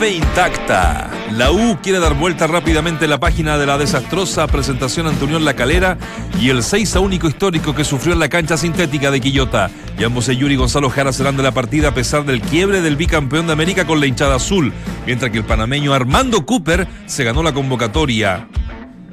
[0.00, 1.10] fe intacta.
[1.32, 5.52] La U quiere dar vuelta rápidamente la página de la desastrosa presentación ante Unión La
[5.52, 5.98] Calera
[6.40, 9.70] y el 6 a único histórico que sufrió en la cancha sintética de Quillota.
[9.98, 13.46] Y ambos Yuri Gonzalo Jara serán de la partida a pesar del quiebre del bicampeón
[13.46, 14.72] de América con la hinchada azul,
[15.04, 18.48] mientras que el panameño Armando Cooper se ganó la convocatoria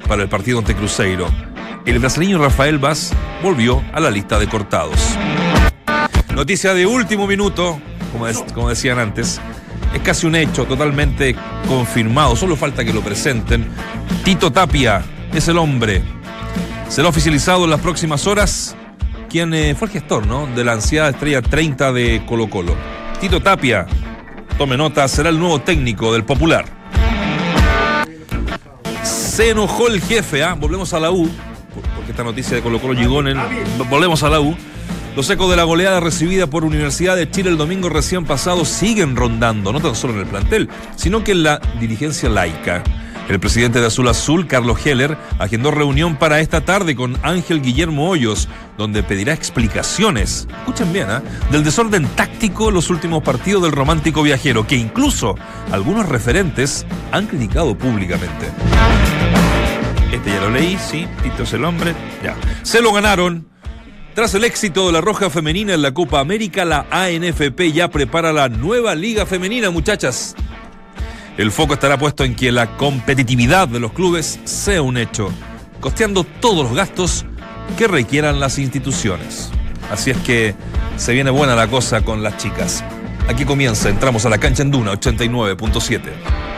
[0.08, 1.28] para el partido ante Cruzeiro.
[1.84, 5.18] El brasileño Rafael Vaz volvió a la lista de cortados.
[6.34, 7.78] Noticia de último minuto,
[8.54, 9.38] como decían antes.
[9.94, 11.34] Es casi un hecho totalmente
[11.66, 13.66] confirmado, solo falta que lo presenten.
[14.24, 16.02] Tito Tapia es el hombre.
[16.88, 18.76] Será oficializado en las próximas horas
[19.28, 20.46] quien eh, fue el gestor ¿no?
[20.46, 22.74] de la ansiada estrella 30 de Colo Colo.
[23.20, 23.86] Tito Tapia,
[24.56, 26.64] tome nota, será el nuevo técnico del Popular.
[29.02, 30.54] Se enojó el jefe, ¿ah?
[30.54, 31.28] volvemos a la U,
[31.94, 33.38] porque esta noticia de Colo Colo llegó en el...
[33.88, 34.56] Volvemos a la U.
[35.16, 39.16] Los ecos de la goleada recibida por Universidad de Chile el domingo recién pasado siguen
[39.16, 42.84] rondando, no tan solo en el plantel, sino que en la dirigencia laica.
[43.28, 48.08] El presidente de Azul Azul, Carlos Heller, agendó reunión para esta tarde con Ángel Guillermo
[48.08, 48.48] Hoyos,
[48.78, 51.20] donde pedirá explicaciones, escuchen bien, ¿eh?
[51.50, 55.34] del desorden táctico en los últimos partidos del romántico viajero, que incluso
[55.70, 58.46] algunos referentes han criticado públicamente.
[60.10, 62.34] Este ya lo leí, sí, Tito es el hombre, ya.
[62.62, 63.46] Se lo ganaron.
[64.18, 68.32] Tras el éxito de la Roja Femenina en la Copa América, la ANFP ya prepara
[68.32, 70.34] la nueva Liga Femenina, muchachas.
[71.36, 75.30] El foco estará puesto en que la competitividad de los clubes sea un hecho,
[75.78, 77.26] costeando todos los gastos
[77.76, 79.52] que requieran las instituciones.
[79.88, 80.56] Así es que
[80.96, 82.82] se viene buena la cosa con las chicas.
[83.28, 86.57] Aquí comienza, entramos a la cancha en Duna 89.7.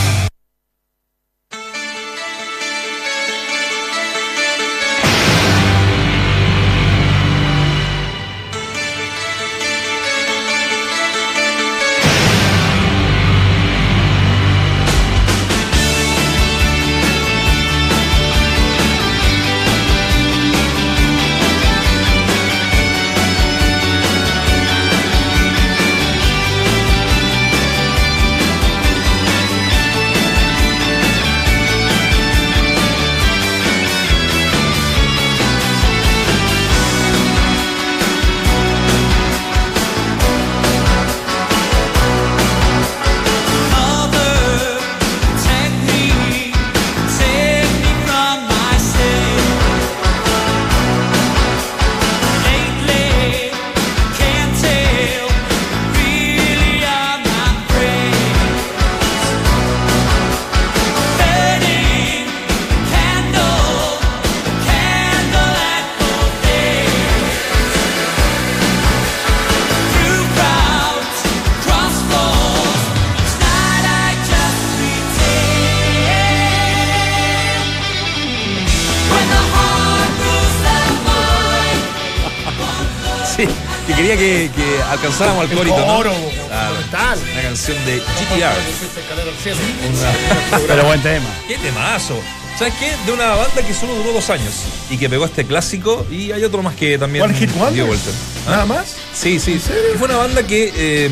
[85.21, 85.97] alcanzáramos al corito, ¿no?
[85.97, 86.11] Oro,
[87.33, 88.55] Una canción de GTR.
[90.67, 91.25] Pero buen tema.
[91.47, 92.19] Qué temazo.
[92.57, 92.91] ¿Sabes qué?
[93.05, 94.53] De una banda que solo duró dos años
[94.89, 98.09] y que pegó este clásico y hay otro más que también One Hit dio vuelta.
[98.45, 98.95] ¿Nada más?
[99.15, 99.53] Sí, sí.
[99.53, 101.09] Y fue una banda que eh,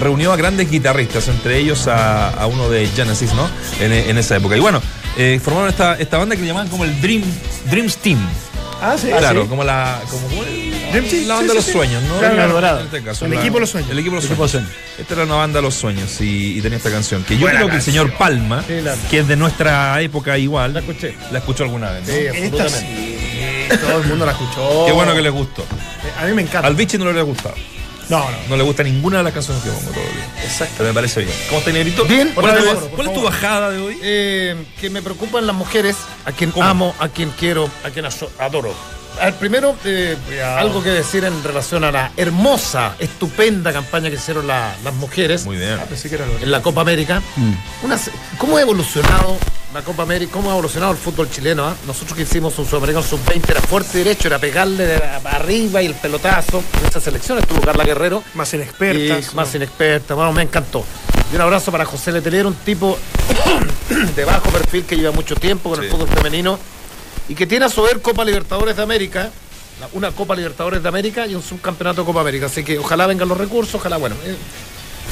[0.00, 3.48] reunió a grandes guitarristas, entre ellos a, a uno de Genesis, ¿no?
[3.80, 4.56] En, en esa época.
[4.56, 4.82] Y bueno,
[5.16, 7.22] eh, formaron esta, esta banda que le llamaban como el Dream,
[7.70, 8.18] Dreams Team.
[8.82, 9.08] Ah, sí.
[9.08, 9.48] Claro, Ah, sí.
[9.48, 10.00] como la.
[10.10, 10.59] Como, como el-
[10.90, 11.72] Dream Team, la sí, banda de los sí.
[11.72, 12.18] sueños, ¿no?
[12.18, 12.80] Claro, En Dorado.
[12.80, 13.90] este caso, El la- equipo de los sueños.
[13.90, 14.68] El equipo de los El equipo sueños.
[14.70, 17.24] de los Esta era una banda de los sueños y, y tenía esta canción.
[17.24, 20.36] Que yo Buena creo que el señor Palma, Sí, la- que es de nuestra época
[20.38, 21.14] igual, La escuché.
[21.30, 22.06] la escuchó alguna vez.
[22.06, 22.12] ¿no?
[22.14, 23.16] Esta sí.
[23.80, 24.84] Todo el mundo la escuchó.
[24.86, 25.64] Qué bueno que les gustó.
[26.20, 26.66] A mí me encanta.
[26.66, 27.54] Al bichi no le habría gustado.
[28.08, 28.36] No, no.
[28.48, 30.42] No le gusta ninguna de las canciones que pongo todo el día.
[30.44, 30.74] Exacto.
[30.78, 31.36] Pero me parece bien.
[31.48, 32.04] ¿Cómo está, Negrito?
[32.06, 33.96] Bien, ¿Cuál, es tu, cuál es bajada de hoy?
[34.02, 35.94] Eh, que me preocupan las mujeres,
[36.24, 36.66] a quien ¿Cómo?
[36.66, 38.04] amo, a quien quiero, a quien
[38.40, 38.74] adoro.
[39.20, 40.16] Al primero, eh,
[40.58, 45.44] algo que decir en relación a la hermosa, estupenda campaña que hicieron la- las mujeres
[45.44, 45.78] Muy bien.
[45.88, 47.20] Pensé que era lo en la Copa América.
[47.82, 49.36] Una se- ¿Cómo ha evolucionado
[49.74, 50.32] la Copa América?
[50.32, 51.66] ¿Cómo ha evolucionado el fútbol chileno?
[51.66, 51.74] ah?
[51.86, 55.86] Nosotros que hicimos un sudamericano sub-20 era fuerte y derecho, era pegarle de arriba y
[55.86, 56.62] el pelotazo.
[56.80, 58.22] En esa selección estuvo Carla Guerrero.
[58.34, 59.32] Más inexpertas.
[59.32, 60.84] Y más inexperta, bueno, me encantó.
[61.32, 62.98] Y un abrazo para José Letelier, un tipo
[64.16, 66.58] de bajo perfil que lleva mucho tiempo con el fútbol femenino
[67.30, 69.30] y que tiene a su ver Copa Libertadores de América,
[69.92, 72.46] una Copa Libertadores de América y un subcampeonato de Copa América.
[72.46, 74.16] Así que ojalá vengan los recursos, ojalá, bueno.
[74.24, 74.36] eh,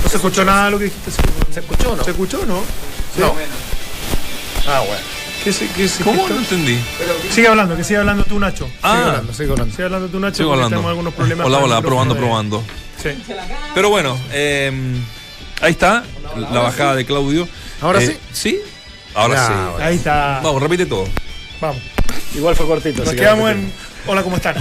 [0.03, 1.11] No se escuchó nada de lo que dijiste.
[1.11, 1.17] sí.
[1.53, 2.05] ¿Se escuchó o no?
[2.05, 2.63] ¿Se escuchó o no?
[3.17, 3.35] No.
[4.67, 5.03] Ah, bueno.
[5.45, 6.27] ¿Qué, se- qué se- ¿Cómo?
[6.27, 6.79] qué- No entendí.
[7.31, 8.65] Sigue hablando, que sigue hablando tú, Nacho.
[8.67, 9.73] Sigue Ah, hablando, sigue hablando.
[9.75, 10.37] Sigue hablando tú, Nacho.
[10.37, 10.71] sigo hablando.
[10.71, 11.47] Tenemos algunos problemas.
[11.47, 12.63] Hola, hola, probando, de- probando.
[13.03, 13.11] Sí.
[13.75, 14.73] Pero bueno, eh,
[15.61, 16.03] ahí está
[16.53, 17.49] la bajada de Claudio.
[17.81, 18.19] ¿Ahora Eh, sí?
[18.33, 18.61] Sí,
[19.15, 19.83] ahora Ya, sí.
[19.83, 20.41] Ahí está.
[20.43, 21.07] Vamos, repite todo.
[21.61, 21.83] Vamos.
[22.35, 23.05] Igual fue cortito.
[23.05, 23.73] Nos quedamos en.
[24.07, 24.57] Hola, ¿cómo están?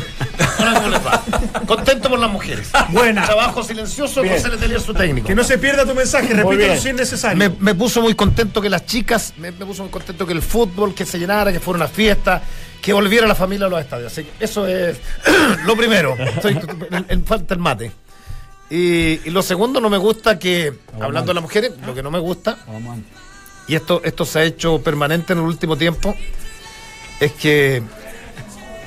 [0.59, 1.23] Hola, ¿cómo les va?
[1.65, 2.69] Contento por las mujeres.
[2.89, 3.25] Buena.
[3.25, 4.35] Trabajo silencioso, Bien.
[4.35, 5.27] José Letelier, su técnico.
[5.27, 7.37] Que no se pierda tu mensaje, repítelo si es necesario.
[7.37, 10.41] Me, me puso muy contento que las chicas, me, me puso muy contento que el
[10.41, 12.41] fútbol, que se llenara, que fuera una fiesta,
[12.81, 14.11] que volviera la familia a los estadios.
[14.11, 14.97] Así que eso es
[15.65, 16.15] lo primero.
[16.17, 16.59] Estoy
[16.91, 17.91] en, en falta el mate.
[18.69, 22.11] Y, y lo segundo, no me gusta que, hablando de las mujeres, lo que no
[22.11, 22.99] me gusta, Vamos.
[23.65, 26.13] y esto, esto se ha hecho permanente en el último tiempo,
[27.19, 27.81] es que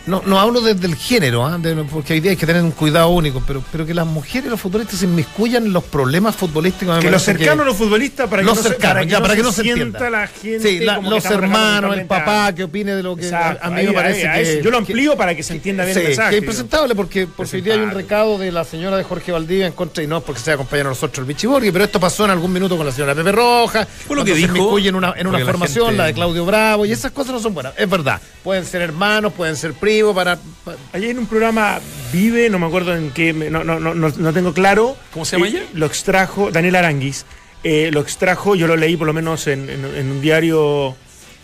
[0.06, 1.58] no, no hablo desde el género, ¿ah?
[1.58, 4.46] De- porque hoy día hay que tener un cuidado único, pero, pero que las mujeres
[4.46, 6.98] y los futbolistas se inmiscuyan en los problemas futbolísticos.
[7.00, 9.18] que los cercanos a los futbolistas, para que los no se, cercanos, para que ya,
[9.18, 10.10] no para que se no se sienta entienda.
[10.10, 10.60] la gente.
[10.68, 13.60] Sí, la- como que los hermanos, el papá a- que opine de lo que Exacto,
[13.62, 14.56] a, a mí ahí- me parece ahí- que.
[14.62, 16.34] Yo lo que- amplío para que se entienda bien Sí, el que mensaje.
[16.36, 19.66] es impresentable porque, porque hoy día hay un recado de la señora de Jorge Valdivia
[19.66, 22.24] en contra y no es porque sea compañero de nosotros el Bichiborghi, pero esto pasó
[22.24, 23.86] en algún minuto con la señora Pepe Roja.
[23.86, 26.06] Fue lo que se dijo, inmiscuye en una, en una porque la formación, gente- la
[26.06, 27.74] de Claudio Bravo, y esas cosas no son buenas.
[27.76, 31.80] Es verdad, pueden ser hermanos, pueden ser primos, para, pa- Ayer en un programa
[32.12, 34.96] Vive, no me acuerdo en qué, me- no, no, no, no, no tengo claro.
[35.12, 35.62] ¿Cómo se llama Eh, ella?
[35.74, 37.24] Lo extrajo, Daniel Aranguis.
[37.62, 40.96] eh, lo extrajo, yo lo leí por lo menos en, en- en un diario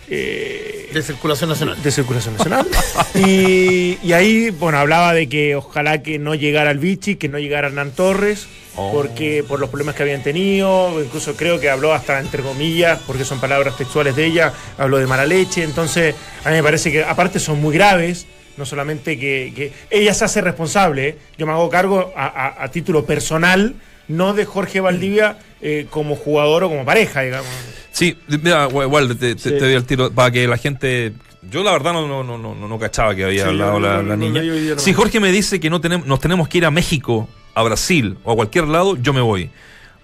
[0.08, 1.82] eh, de circulación nacional.
[1.82, 2.66] de circulación nacional.
[3.14, 7.38] y, y ahí, bueno, hablaba de que ojalá que no llegara el Vichy, que no
[7.38, 8.46] llegara Hernán Torres,
[8.78, 8.92] Oh.
[8.92, 13.24] porque por los problemas que habían tenido, incluso creo que habló hasta entre comillas, porque
[13.24, 16.14] son palabras textuales de ella, habló de mala leche, entonces
[16.44, 18.26] a mí me parece que aparte son muy graves.
[18.56, 21.18] No solamente que, que ella se hace responsable, ¿eh?
[21.38, 23.74] yo me hago cargo a, a- a título personal,
[24.08, 27.48] no de Jorge Valdivia eh, como jugador o como pareja, digamos.
[27.90, 29.50] Sí, mira, igual te, te- Sí.
[29.50, 31.12] te doy el tiro para que la gente.
[31.50, 34.16] Yo la verdad no, no, no, no, no cachaba que había Sí, hablado la, la
[34.16, 34.42] niña.
[34.78, 38.16] si Jorge me dice que no tenemos, nos tenemos que ir a México, a Brasil
[38.24, 39.50] o a cualquier lado, yo me voy.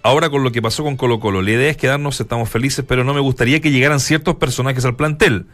[0.05, 3.03] Ahora con lo que pasó con Colo Colo, la idea es quedarnos, estamos felices, pero
[3.05, 5.47] no me gustaría que llegaran ciertos personajes al plantel.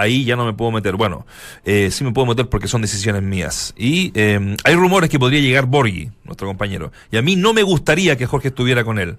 [0.00, 0.96] Ahí ya no me puedo meter.
[0.96, 1.26] Bueno,
[1.64, 3.74] eh, sí me puedo meter porque son decisiones mías.
[3.76, 6.90] Y eh, hay rumores que podría llegar Borghi, nuestro compañero.
[7.10, 9.18] Y a mí no me gustaría que Jorge estuviera con él.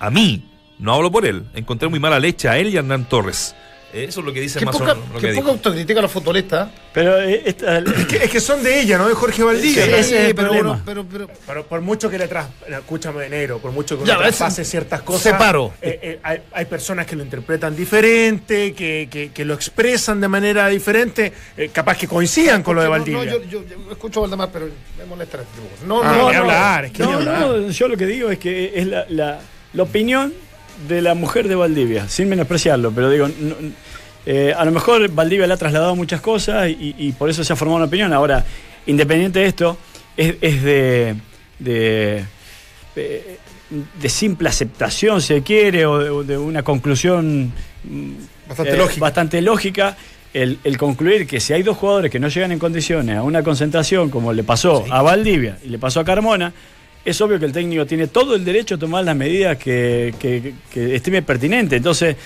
[0.00, 1.44] A mí, no hablo por él.
[1.54, 3.54] Encontré muy mala leche a él y a Hernán Torres.
[3.94, 6.02] Eh, Eso es lo que dice Qué más poca, lo qué que poca autocrítica a
[6.02, 6.68] los futbolistas.
[6.92, 9.08] Pero eh, esta- Es que, es que son de ella, ¿no?
[9.08, 9.84] De Jorge Valdivia.
[9.84, 9.96] Sí, ¿no?
[9.96, 10.82] ese es el pero, problema.
[10.84, 14.64] pero, pero, Pero por mucho que le tras, escúchame negro, por mucho que Ya, traspase
[14.64, 15.72] ciertas cosas, separo.
[15.80, 20.26] eh, eh, hay, hay personas que lo interpretan diferente, que, que- que lo expresan de
[20.28, 23.24] manera diferente, eh, capaz que coincidan con lo de No, Valdivia.
[23.24, 24.68] No, yo, yo- yo escucho a Valdemar, pero
[24.98, 25.38] me molesta.
[25.86, 26.38] No, Ah, no, no.
[26.38, 27.40] hablar, es que no, hablar.
[27.40, 29.40] no, yo lo que digo es que es la, la-
[29.72, 30.32] la opinión
[30.88, 33.54] de la mujer de Valdivia, sin menospreciarlo, pero digo, no-
[34.26, 37.52] eh, a lo mejor Valdivia le ha trasladado muchas cosas y, y por eso se
[37.52, 38.12] ha formado una opinión.
[38.12, 38.44] Ahora,
[38.86, 39.76] independiente de esto,
[40.16, 41.14] es, es de,
[41.58, 42.24] de,
[42.94, 43.38] de-
[44.00, 47.52] de simple aceptación, si se quiere, o de, o de una conclusión
[47.84, 48.10] mm,
[48.48, 49.00] Bastante eh, lógica.
[49.00, 49.96] bastante lógica.
[50.32, 53.42] El, el concluir que si hay dos jugadores que no llegan en condiciones a una
[53.44, 56.52] concentración, como le pasó a Valdivia y le pasó a Carmona,
[57.04, 60.54] es obvio que el técnico tiene todo el derecho a tomar las medidas que, que-
[60.72, 61.76] que estime pertinente.
[61.76, 62.16] Entonces,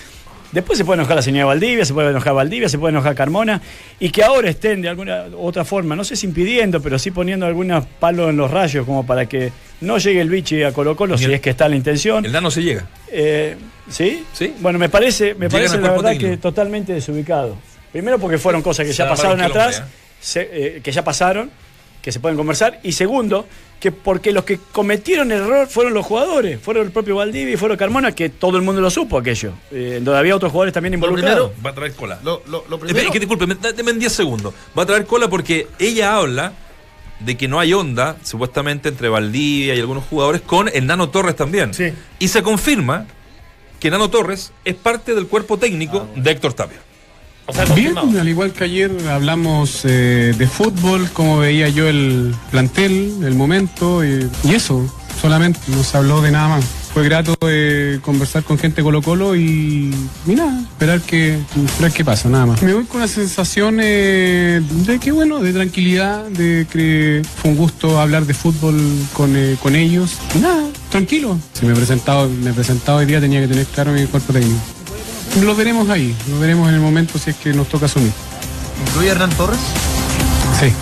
[0.51, 3.61] después se puede enojar la señora Valdivia, se puede enojar Valdivia, se puede enojar Carmona,
[3.99, 7.11] y que ahora estén de alguna u otra forma, no sé si impidiendo, pero sí
[7.11, 10.95] poniendo algunos palos en los rayos como para que no llegue el bichi a Colo
[10.95, 12.25] Colo, Y si el- es que está la intención.
[12.25, 12.87] El nano se llega.
[13.11, 13.55] Eh,
[13.89, 14.23] ¿Sí?
[14.33, 14.53] Sí.
[14.59, 16.29] Bueno, me parece, me Llegan parece la verdad técnico.
[16.31, 17.57] que totalmente desubicado.
[17.91, 19.87] Primero porque fueron cosas que Se ya pasaron atrás, ya.
[20.21, 21.49] se- eh, que ya pasaron,
[22.01, 22.79] que se pueden conversar.
[22.83, 23.47] Y segundo,
[23.79, 27.57] que porque los que cometieron el error fueron los jugadores, fueron el propio Valdivia y
[27.57, 29.53] fueron Carmona, que todo el mundo lo supo aquello.
[29.71, 31.51] Eh, donde había otros jugadores también Lo involucrados.
[31.51, 32.19] primero, Va a traer cola.
[32.23, 34.53] lo, lo, lo Espera, primero, que disculpe, me- deme en 10 segundos.
[34.77, 36.51] Va a traer cola porque ella habla
[37.21, 41.35] de que no hay onda, supuestamente, entre Valdivia y algunos jugadores, con el Nano Torres
[41.35, 41.73] también.
[41.73, 41.93] Sí.
[42.19, 43.05] Y se confirma
[43.79, 46.79] que Nano Torres es parte del cuerpo técnico de Héctor Tapia.
[47.49, 52.33] O sea, Bien, al igual que ayer hablamos eh, de fútbol, cómo veía yo el
[52.51, 54.85] plantel, el momento y, y eso,
[55.21, 56.65] solamente, no se habló de nada más.
[56.93, 59.93] Fue grato eh, conversar con gente Colo Colo y,
[60.25, 62.63] y nada, esperar que, esperar qué pasa, nada más.
[62.63, 67.57] Me voy con la sensación eh, de que bueno, de tranquilidad, de que fue un
[67.57, 68.75] gusto hablar de fútbol
[69.13, 70.17] con, eh, con ellos.
[70.35, 71.37] Y nada, tranquilo.
[71.53, 74.33] Si me he presentado, me he presentado hoy día tenía que tener claro mi cuerpo
[74.33, 74.59] técnico.
[75.41, 78.11] Lo veremos ahí, lo veremos en el momento si es que nos toca asumir.
[78.87, 79.59] ¿Incluye a Hernán Torres?
[80.59, 80.73] Sí.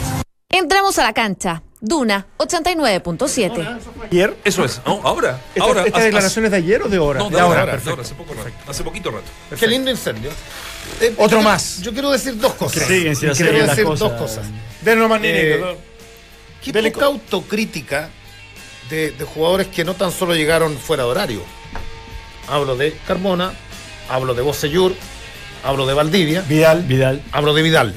[0.49, 1.61] Entramos a la cancha.
[1.79, 3.79] Duna 89.7.
[4.11, 4.35] Ayer.
[4.43, 4.81] Eso es.
[4.85, 5.39] No, ahora.
[5.53, 5.85] Esta- ahora.
[5.85, 7.19] ¿Estas declaraciones de ayer o de ahora?
[7.19, 7.89] No, de de ahora, ahora, de perfecto.
[7.91, 8.49] ahora, hace poco rato.
[8.71, 9.25] Hace poquito rato.
[9.59, 10.31] Qué lindo incendio.
[11.01, 11.81] Eh, Otro yo- más.
[11.81, 12.83] Yo quiero decir dos cosas.
[12.87, 14.05] Sí, sí, así quiero decir cosa.
[14.05, 14.45] dos cosas.
[14.81, 15.77] Den nomás, Nini, Eh,
[16.63, 18.09] Qué Dele poca autocrítica
[18.89, 21.41] de, de jugadores que no tan solo llegaron fuera de horario.
[22.47, 23.53] Hablo de Carmona,
[24.09, 24.93] hablo de Bocellur,
[25.63, 26.83] hablo de Valdivia, Vidal.
[26.83, 27.21] Vidal.
[27.31, 27.93] hablo de Vidal.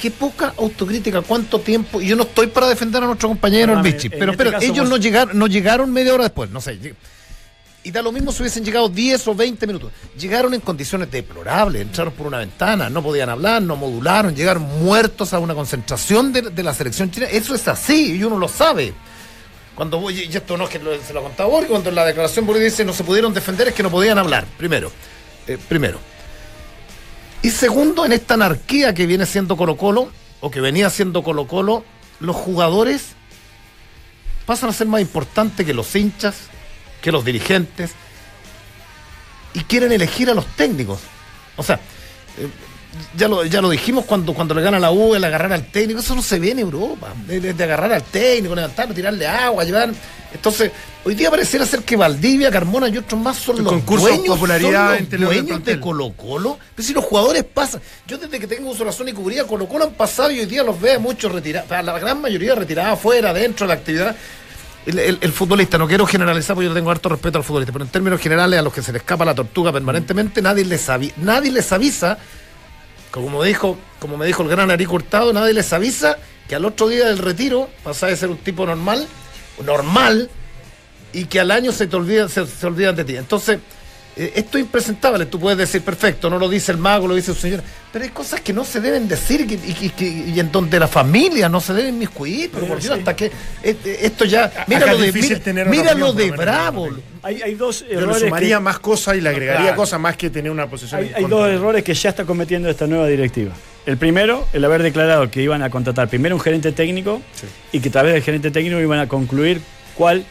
[0.00, 2.00] Qué poca autocrítica, cuánto tiempo.
[2.02, 4.64] Y yo no estoy para defender a nuestro compañero el Perdóname, Vichy, pero este caso
[4.64, 6.78] ellos vos- no llegaron, no llegaron media hora después, no sé.
[7.82, 9.92] Y da lo mismo si hubiesen llegado 10 o 20 minutos.
[10.18, 15.32] Llegaron en condiciones deplorables, entraron por una ventana, no podían hablar, no modularon, llegaron muertos
[15.32, 17.30] a una concentración de, de la selección chilena.
[17.32, 18.92] Eso es así y uno lo sabe.
[19.76, 22.04] Cuando voy, y esto no es que lo- se lo contaba Borges, cuando en la
[22.04, 24.90] declaración Borges dice no se pudieron defender es que no podían hablar, primero.
[25.46, 26.00] Eh, primero.
[27.42, 31.46] Y segundo, en esta anarquía que viene siendo Colo Colo, o que venía siendo Colo
[31.46, 31.84] Colo,
[32.20, 33.08] los jugadores
[34.46, 36.36] pasan a ser más importantes que los hinchas,
[37.02, 37.92] que los dirigentes,
[39.54, 41.00] y quieren elegir a los técnicos.
[41.56, 41.76] O sea,
[42.38, 42.48] eh,
[43.16, 46.00] ya lo, ya lo dijimos cuando, cuando le gana la U, el agarrar al técnico,
[46.00, 49.64] eso no se ve en Europa, de, de- de agarrar al técnico, levantarlo, tirarle agua,
[49.64, 49.90] llevar...
[50.34, 50.70] Entonces,
[51.04, 54.26] hoy día pareciera ser que Valdivia, Carmona y otros más son El los concurso dueños,
[54.34, 55.80] popularidad son los dueños de.
[55.80, 56.58] Colo Colo.
[56.74, 59.84] Pero si los jugadores pasan, yo desde que tengo uso razón y cubría Colo Colo
[59.84, 63.66] han pasado y hoy día los veo muchos retirados, la gran mayoría retirada afuera, dentro
[63.66, 64.16] de la actividad.
[64.84, 67.84] El, el- el futbolista, no quiero generalizar porque yo tengo harto respeto al futbolista, pero
[67.84, 71.12] en términos generales a los que se les escapa la tortuga permanentemente, nadie les, avi-
[71.16, 72.18] nadie les avisa,
[73.22, 76.18] como dijo, como me dijo el gran Ari Hurtado, nadie les avisa
[76.48, 79.06] que al otro día del retiro pasa de ser un tipo normal,
[79.64, 80.30] normal,
[81.12, 83.16] y que al año se te olvidan, se, se olvidan de ti.
[83.16, 83.58] Entonces,
[84.16, 85.26] esto es impresentable.
[85.26, 87.62] Tú puedes decir, perfecto, no lo dice el mago, lo dice su señor.
[87.92, 89.54] Pero hay cosas que no se deben decir y, que-
[89.84, 92.50] y que- y en donde la familia no se debe inmiscuir.
[92.52, 93.32] Pero por Dios, hasta que eh,
[93.84, 94.50] eh, esto ya.
[94.66, 96.88] Mira lo es de, difícil mira, mira lo de Bravo.
[97.22, 98.22] Hay, hay dos Yo le errores.
[98.22, 99.76] sumaría que- más cosas y le agregaría Claro.
[99.76, 101.00] cosas más que tener una posición.
[101.02, 103.52] Hay, hay dos errores que ya está cometiendo esta nueva directiva.
[103.84, 107.20] El primero, el haber declarado que iban a contratar primero un gerente técnico
[107.72, 109.60] y que a través del gerente técnico iban a concluir
[109.94, 110.24] cuál,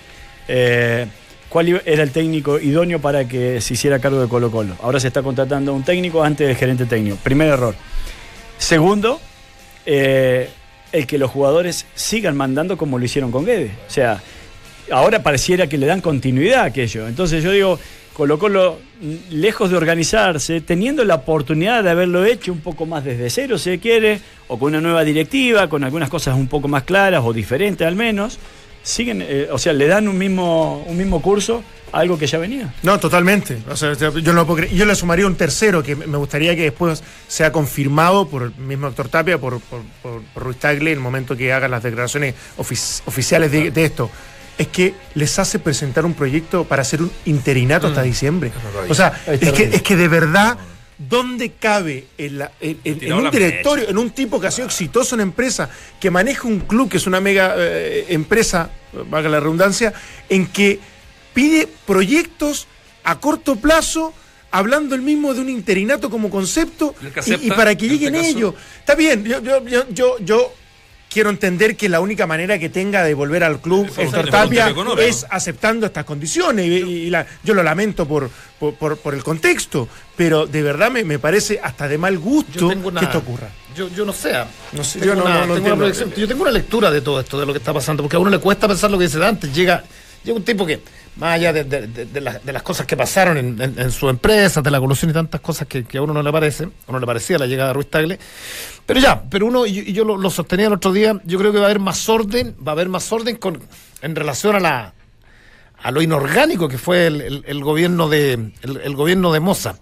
[0.47, 1.05] eh,
[1.55, 4.75] cuál era el técnico idóneo para que se hiciera cargo de Colo Colo.
[4.83, 7.15] Ahora se está contratando a un técnico antes del gerente técnico.
[7.23, 7.73] Primer error.
[8.57, 9.21] Segundo,
[9.85, 10.49] eh,
[10.91, 13.71] el que los jugadores sigan mandando como lo hicieron con Guedes.
[13.87, 14.21] O sea,
[14.91, 17.07] ahora pareciera que le dan continuidad a aquello.
[17.07, 17.79] Entonces yo digo,
[18.11, 23.05] Colo Colo, mm, lejos de organizarse, teniendo la oportunidad de haberlo hecho un poco más
[23.05, 24.19] desde cero, si quiere,
[24.49, 27.95] o con una nueva directiva, con algunas cosas un poco más claras o diferentes al
[27.95, 28.39] menos,
[28.85, 32.37] siguen, eh, o sea, le dan un mismo, un mismo curso a algo que ya
[32.37, 32.73] venía.
[32.83, 33.57] No, totalmente.
[33.69, 34.65] O sea, yo, no puedo.
[34.67, 38.87] Yo le sumaría un tercero que me gustaría que después sea confirmado por el mismo
[38.87, 42.35] doctor Tapia, por, por, por- por Ruiz Tagle, en el momento que hagan las declaraciones
[42.57, 44.09] ofici- oficiales de, de esto.
[44.57, 48.51] Es que les hace presentar un proyecto para hacer un interinato hasta diciembre.
[48.87, 50.57] O sea, Es que, es que de verdad,
[50.97, 54.51] ¿dónde cabe en, la- en- en- en Tirado un directorio, en un tipo que ha
[54.51, 58.69] sido exitoso en empresa, que maneja un club que es una mega eh, empresa,
[59.09, 59.93] valga la redundancia,
[60.29, 60.79] en que
[61.33, 62.67] pide proyectos
[63.03, 64.13] a corto plazo,
[64.51, 66.95] hablando el mismo de un interinato como concepto,
[67.41, 68.53] ¿Y para que en lleguen este ellos.
[68.79, 70.53] Está bien, yo, yo, yo, yo, yo
[71.15, 73.89] quiero entender que la única manera que tenga de volver al club
[74.29, 78.29] Tapia es aceptando estas condiciones y, y la- yo lo lamento por,
[78.59, 82.67] por, por- por el contexto, pero de verdad me, me parece hasta de mal gusto
[82.67, 83.47] una- que esto ocurra.
[83.77, 84.33] Yo, yo no sé.
[84.73, 85.77] No sé, tengo yo no- una, no- no tengo una entiendo.
[85.77, 86.13] proyección.
[86.15, 88.29] Yo tengo una lectura de todo esto, de lo que está pasando, porque a uno
[88.29, 89.53] le cuesta pensar lo que dice antes.
[89.55, 89.85] Llega,
[90.21, 90.81] llega un tipo que,
[91.17, 95.41] más allá de, las- cosas que pasaron en, su empresa, de la colusión y tantas
[95.41, 97.89] cosas que, a uno no le parece, a uno le parecía la llegada de Ruiz
[97.89, 98.19] Tagle.
[98.85, 101.65] Pero ya, pero uno, y yo, lo, sostenía el otro día, yo creo que va
[101.65, 103.61] a haber más orden, va a haber más orden con,
[104.01, 104.93] en relación a la
[105.83, 109.75] a lo inorgánico que fue el gobierno de el, el gobierno de Moza.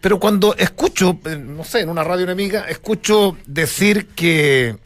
[0.00, 4.76] Pero cuando escucho, eh, no sé, en una radio enemiga, escucho decir que,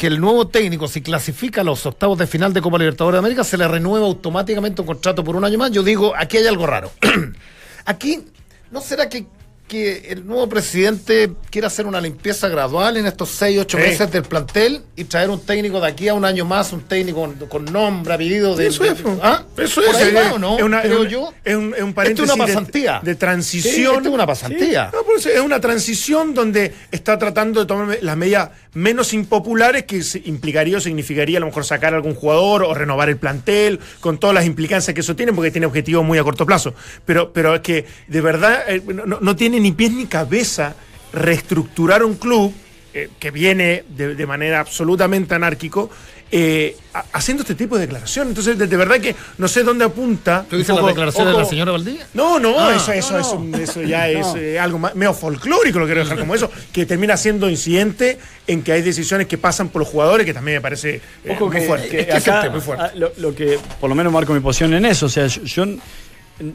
[0.00, 3.44] que el nuevo técnico, si clasifica los octavos de final de Copa Libertadores de América,
[3.44, 5.72] se le renueva automáticamente un contrato por un año más.
[5.72, 6.90] Yo digo, aquí hay algo raro.
[7.84, 8.24] aquí,
[8.70, 9.26] ¿no será que,
[9.70, 13.84] que el nuevo presidente quiere hacer una limpieza gradual en estos seis, ocho Sí.
[13.84, 17.20] meses del plantel y traer un técnico de aquí a un año más, un técnico
[17.20, 18.66] con, con nombre, apellido de...
[18.66, 19.10] Eso es, de-.
[19.22, 19.44] ¿Ah?
[19.56, 21.32] Eso es, es una- Creo es un- yo.
[21.44, 23.00] es un- es un Esto es paréntesis una de- pasantía.
[23.04, 23.74] de transición.
[24.02, 24.90] Sí, es una pasantía.
[24.92, 30.78] No, es una transición donde está tratando de tomar las medidas menos impopulares que implicaría
[30.78, 34.34] o significaría a lo mejor sacar a algún jugador o renovar el plantel, con todas
[34.34, 36.74] las implicancias que eso tiene, porque tiene objetivos muy a corto plazo.
[37.06, 40.74] Pero, pero es que de verdad eh, no, no tiene ni pies ni cabeza
[41.12, 42.52] reestructurar un club
[42.94, 45.90] eh, que viene de, de manera absolutamente anárquico,
[46.32, 46.76] eh,
[47.12, 48.30] haciendo este tipo de declaraciones.
[48.30, 50.44] Entonces, de, de verdad que no sé dónde apunta.
[50.48, 52.06] ¿Tú dices las declaraciones de la señora Valdivia?
[52.14, 53.56] No, no, Ah, eso, eso, no, eso, no.
[53.58, 57.16] eso ya es eh, algo más, medio folclórico, lo quiero dejar como eso, que termina
[57.16, 61.00] siendo incidente en que hay decisiones que pasan por los jugadores, que también me parece
[61.24, 61.88] eh, Ojo muy que, fuerte.
[61.88, 62.98] que Es que es acá, fuerte, muy fuerte.
[62.98, 65.06] lo, lo que por lo menos marco mi posición en eso.
[65.06, 65.64] O sea, yo, yo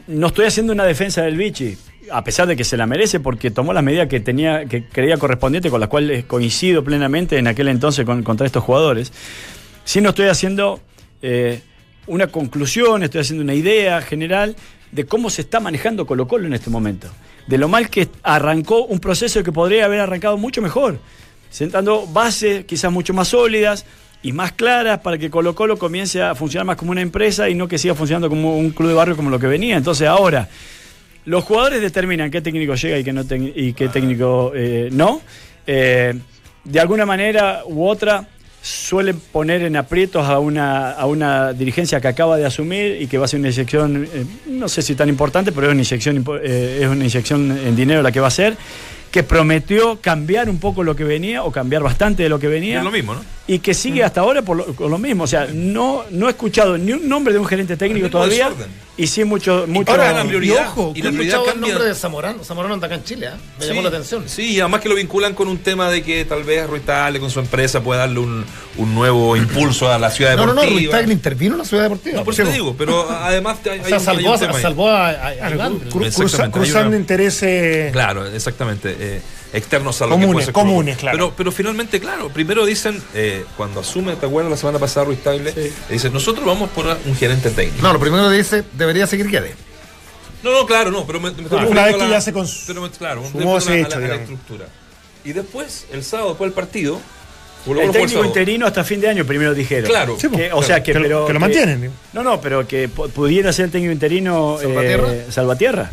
[0.06, 1.76] no estoy haciendo una defensa del Vichy,
[2.10, 5.18] a pesar de que se la merece, porque tomó las medidas que tenía, que creía
[5.18, 9.12] correspondiente, con las cuales coincido plenamente en aquel entonces con, contra estos jugadores.
[9.84, 10.80] Sí no estoy haciendo
[11.22, 11.60] eh,
[12.06, 14.56] una conclusión, estoy haciendo una idea general
[14.92, 17.08] de cómo se está manejando Colo Colo en este momento.
[17.46, 20.98] De lo mal que arrancó un proceso que podría haber arrancado mucho mejor,
[21.50, 23.84] sentando bases quizás mucho más sólidas
[24.22, 27.54] y más claras para que Colo Colo comience a funcionar más como una empresa y
[27.54, 29.76] no que siga funcionando como un club de barrio como lo que venía.
[29.76, 30.48] Entonces ahora,
[31.26, 33.22] los jugadores determinan qué técnico llega y qué, no
[33.54, 35.20] y qué técnico eh, no.
[35.66, 36.14] Eh,
[36.64, 38.26] de alguna manera u otra
[38.66, 43.16] suelen poner en aprietos a una, a una dirigencia que acaba de asumir y que
[43.16, 46.24] va a ser una inyección, eh, no sé si tan importante, pero es una inyección,
[46.42, 48.56] eh, es una inyección en dinero la que va a ser,
[49.16, 52.78] que prometió cambiar un poco lo que venía o cambiar bastante de lo que venía
[52.78, 53.20] Es lo mismo, ¿no?
[53.48, 55.22] y que sigue hasta ahora por lo, con lo mismo.
[55.24, 58.68] O sea, no, no he escuchado ni un nombre de un gerente técnico todavía desorden.
[58.96, 59.66] y sí mucho...
[59.68, 60.66] mucho ahora la y prioridad.
[60.68, 62.42] ojo, y la he prioridad escuchado el nombre de Zamorano.
[62.44, 63.36] Zamorano anda acá en Chile, ¿ah?
[63.60, 64.24] Me llamó Sí, la atención.
[64.26, 67.20] Sí, y además que lo vinculan con un tema de que tal vez Ruiz Tagle
[67.20, 68.44] con su empresa puede darle un,
[68.78, 70.66] un nuevo impulso a la ciudad No, no, deportiva.
[70.72, 72.16] no, Ruiz Tagle intervino en la ciudad deportiva.
[72.18, 74.60] No, por eso te digo, pero además hay, O hay sea, un- hay salvó, un
[74.60, 77.92] salvó a, a- cruzando una- intereses.
[77.92, 78.96] Claro, exactamente.
[79.06, 79.20] Eh,
[79.52, 80.70] externos a lo Comunes, que puede ser Colo-Colo.
[80.74, 81.16] comunes, claro.
[81.16, 85.22] Pero, pero finalmente, claro, primero dicen, eh, cuando asume, ¿te acuerdas la semana pasada Ruiz
[85.22, 85.52] Tagle?
[85.88, 87.82] Dice, nosotros vamos por un gerente técnico.
[87.82, 89.54] No, lo primero dice, debería seguir Guedes.
[90.42, 92.64] No, no, claro, no, pero me, me estoy Una vez que la- ya se cons-
[92.66, 94.20] pero me- claro, ese la- hecho, a la, a la digamos.
[94.22, 94.66] estructura.
[95.24, 97.00] Y después, el sábado, después del partido,
[97.66, 99.90] El técnico interino hasta fin de año, primero dijeron.
[99.90, 100.14] Claro.
[100.20, 101.90] Sí, Que- pues, o sea que, que lo- pero, que lo mantienen.
[102.12, 105.12] No, no, pero que pu- pudiera ser el técnico interino ¿Salvatierra?
[105.12, 105.90] eh, Salvatierra.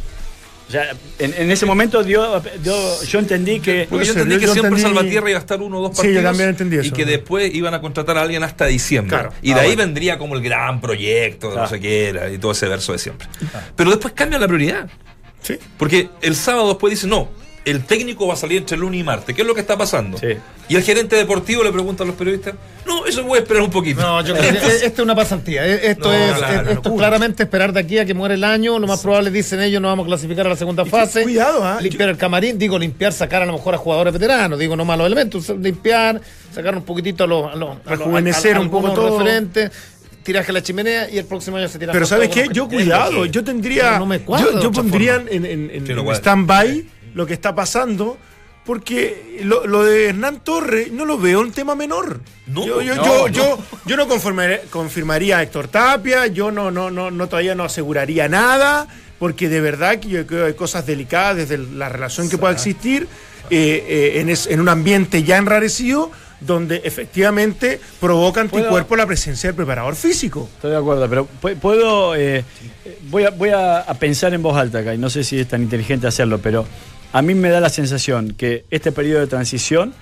[0.67, 4.45] O sea, en, en ese momento dio, dio- yo entendí que Porque yo entendí que
[4.47, 6.23] yo siempre entendí- Salvatierra iba a estar uno o dos Sí, yo partidos.
[6.23, 6.95] también entendí Y eso.
[6.95, 9.15] que después iban a contratar a alguien hasta diciembre.
[9.17, 9.33] Claro.
[9.41, 9.83] Y de Ah, ahí bueno.
[9.83, 11.67] vendría como el gran proyecto, de no Ah.
[11.67, 13.27] sé qué era, y todo ese verso de siempre.
[13.75, 14.89] Pero después cambia la prioridad.
[15.41, 15.57] Sí.
[15.77, 17.29] Porque el sábado después dice, no,
[17.65, 19.35] el técnico va a salir entre lunes y martes.
[19.35, 20.17] ¿Qué es lo que está pasando?
[20.17, 20.27] Sí.
[20.69, 23.69] Y el gerente deportivo le pregunta a los periodistas, no, eso voy a esperar un
[23.69, 24.01] poquito.
[24.01, 25.65] No, yo creo que e- esto es una pasantía.
[25.65, 28.43] E- Esto No, es claro, e- esto claramente esperar de aquí a que muere el
[28.43, 28.79] año.
[28.79, 31.23] Lo más probable dicen ellos, no vamos a clasificar a la segunda fase.
[31.23, 31.79] cuidado, ¿ah?
[31.81, 35.05] Limpiar el camarín, digo limpiar, sacar a lo mejor a jugadores veteranos, digo no malos
[35.07, 36.19] elementos, limpiar,
[36.53, 39.19] sacar un poquitito a los, a los, a los- Rejuvenecer a- a- un poco todo.
[39.19, 39.71] referentes,
[40.23, 42.47] tiraje a la chimenea y el próximo año se tira Pero ¿sabes qué?
[42.51, 43.99] Yo cuidado, yo tendría.
[43.99, 46.19] No me cuadra yo yo pondría en, en, en- Sí, no en cuadra.
[46.21, 48.17] stand-by lo que está pasando.
[48.65, 52.21] Porque lo, lo de Hernán Torres no lo veo un tema menor.
[52.47, 53.27] No, yo, yo, no, yo, no.
[53.27, 54.07] yo, yo no
[54.71, 58.87] confirmaría a Héctor Tapia, yo no, no, no, no todavía no aseguraría nada,
[59.19, 62.53] porque de verdad que yo creo que hay cosas delicadas desde la relación que pueda
[62.53, 63.07] existir
[63.49, 69.49] eh, eh, en, es- en un ambiente ya enrarecido, donde efectivamente provoca anticuerpo la presencia
[69.49, 70.49] del preparador físico.
[70.55, 72.15] Estoy de acuerdo, pero pu- puedo.
[72.15, 72.45] eh,
[73.09, 75.49] voy a, voy a, a pensar en voz alta acá, y no sé si es
[75.49, 76.65] tan inteligente hacerlo, pero
[77.13, 79.93] a mí me da la sensación que este periodo de transición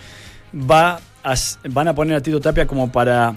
[0.53, 1.35] va a
[1.69, 3.35] van a poner a Tito Tapia como para.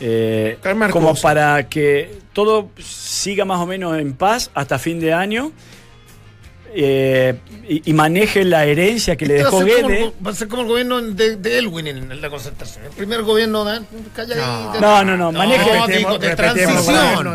[0.00, 0.58] eh,
[0.90, 5.52] como para que todo siga más o menos en paz hasta fin de año
[6.74, 7.34] eh,
[7.68, 10.04] y, y maneje la herencia que le Este va, dejó ser como Guede.
[10.04, 12.84] el, va a ser como el gobierno de, de Elwin en, la concentración.
[12.86, 13.80] El primer gobierno de
[14.14, 14.80] calladito.
[14.80, 16.76] No, no, no, maneje- digo, de transición.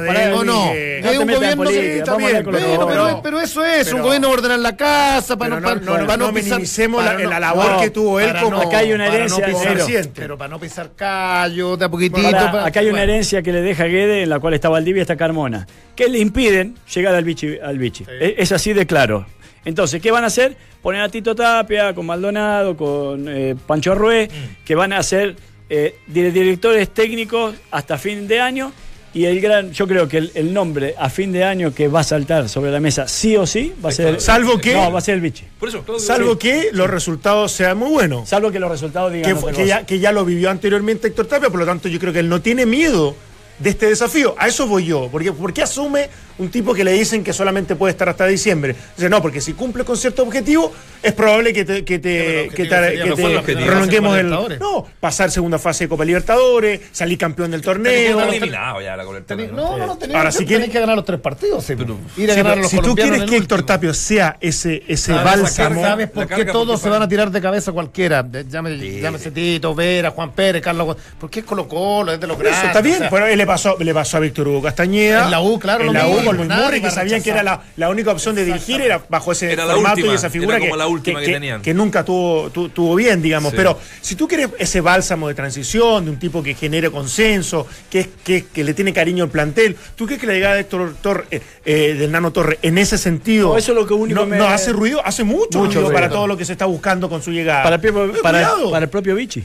[0.04, 0.71] de ¿O no?
[0.71, 4.28] Elwin, No es te un gobierno política, Pero, pero, pero eso es, Pero- un gobierno
[4.28, 7.17] de ordenar la casa para no, no, para, no, no, para no pisar- minimicemos para
[7.17, 9.47] la, no- la labor no, que tuvo él como, no- Acá hay una para herencia,
[9.47, 10.12] no.
[10.15, 12.28] Pero para no pisar callo, de a poquitito.
[12.28, 15.15] Acá hay una herencia que le deja Guede, en la cual está Valdivia y está
[15.15, 17.58] Carmona, que le impiden llegar al bichi.
[17.63, 18.06] Al bichi.
[18.19, 19.27] Es así de claro.
[19.67, 20.56] Entonces, ¿qué van a hacer?
[20.82, 24.30] Poner a Tito Tapia, con Maldonado, con eh, Pancho Arrué,
[24.63, 25.36] que van a ser
[25.69, 28.71] eh, dire- directores técnicos hasta fin de año.
[29.13, 32.01] Y el gran, yo creo que el, el nombre a fin de año que va
[32.01, 34.21] a saltar sobre la mesa, sí o sí, va a ser.
[34.21, 35.43] Salvo que- No, va a ser el bichi.
[35.60, 38.30] Por eso, Salvo que los resultados sean muy buenos.
[38.30, 39.32] Salvo que los resultados digan
[39.63, 42.19] Que, ya, que ya lo vivió anteriormente Héctor Tapia, por lo tanto yo creo que
[42.19, 43.15] él no tiene miedo
[43.60, 44.36] de este desafío.
[44.38, 45.10] A eso voy yo.
[45.12, 48.76] Porque, ¿Por qué asume un tipo que le dicen que solamente puede estar hasta diciembre?
[48.96, 52.65] Dice, no, porque si cumple con cierto objetivo, es probable que te, que te, que
[52.65, 53.04] te-
[53.43, 54.30] que te prolonguemos el.
[54.30, 58.22] No, pasar segunda fase de Copa Libertadores, salir campeón del torneo.
[58.24, 61.20] Eliminado ya la No, no, no, tenés, Ahora, si tenés quiere- que ganar los tres
[61.20, 61.63] partidos.
[61.63, 63.63] sí, ir a Sí, ganar pero los si tú quieres que Héctor.
[63.63, 65.82] Tapio sea ese, ese ¿Sabes, bálsamo.
[65.82, 68.26] ¿Sabes por qué todos se van a tirar de cabeza cualquiera?
[68.48, 70.96] Llámese, Tito, Vera, Juan Pérez, Carlos.
[71.20, 72.63] Porque es Colo Colo, es de los grandes.
[72.63, 75.26] está bien, pero él pasó, le pasó a Víctor Hugo Castañeda.
[75.26, 77.42] En la U, claro, En lo la U con Luis Murray, que sabían que era
[77.42, 80.60] la, la única opción de dirigir, era bajo ese Era formato última, y esa figura
[80.60, 81.62] que, la última que que- tenían.
[81.62, 83.52] que nunca tuvo, tu- tuvo bien, digamos.
[83.52, 83.58] Sí.
[83.58, 88.02] Pero si tú quieres ese bálsamo de transición, de un tipo que genere consenso, que,
[88.02, 90.96] es- que, que le tiene cariño al plantel, ¿tú crees que la llegada de Héctor
[91.02, 94.20] Torre, eh, eh, del Nano Torre, en ese sentido, No, eso es lo que único
[94.20, 95.02] no, me- no hace ruido?
[95.06, 97.64] Hace mucho, Mucho ruido para todo lo que se está buscando con su llegada.
[97.64, 99.44] Para el, propio- Eh, para, para el propio Vichy.